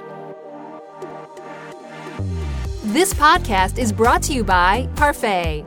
This 2.85 3.13
podcast 3.13 3.77
is 3.77 3.91
brought 3.91 4.23
to 4.23 4.33
you 4.33 4.43
by 4.43 4.89
Parfait. 4.95 5.63